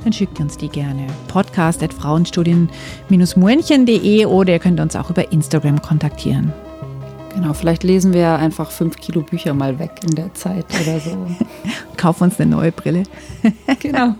dann 0.06 0.12
schickt 0.12 0.38
uns 0.38 0.56
die 0.56 0.68
gerne. 0.68 1.08
Podcast 1.26 1.82
at 1.82 1.92
frauenstudien-muenchen.de 1.92 4.26
oder 4.26 4.52
ihr 4.52 4.60
könnt 4.60 4.78
uns 4.78 4.94
auch 4.94 5.10
über 5.10 5.32
Instagram 5.32 5.82
kontaktieren. 5.82 6.52
Genau, 7.34 7.52
vielleicht 7.52 7.82
lesen 7.82 8.14
wir 8.14 8.36
einfach 8.36 8.70
fünf 8.70 8.98
Kilo 8.98 9.22
Bücher 9.22 9.52
mal 9.52 9.80
weg 9.80 9.90
in 10.08 10.14
der 10.14 10.32
Zeit 10.34 10.66
oder 10.80 11.00
so. 11.00 11.26
Kauf 11.96 12.20
uns 12.20 12.38
eine 12.38 12.52
neue 12.52 12.70
Brille. 12.70 13.02
genau. 13.80 14.14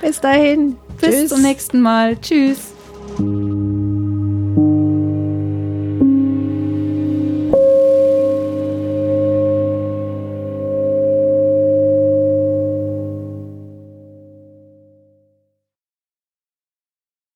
Bis 0.00 0.20
dahin. 0.20 0.76
Bis 1.00 1.10
Tschüss. 1.10 1.30
zum 1.30 1.42
nächsten 1.42 1.80
Mal. 1.80 2.16
Tschüss. 2.20 2.70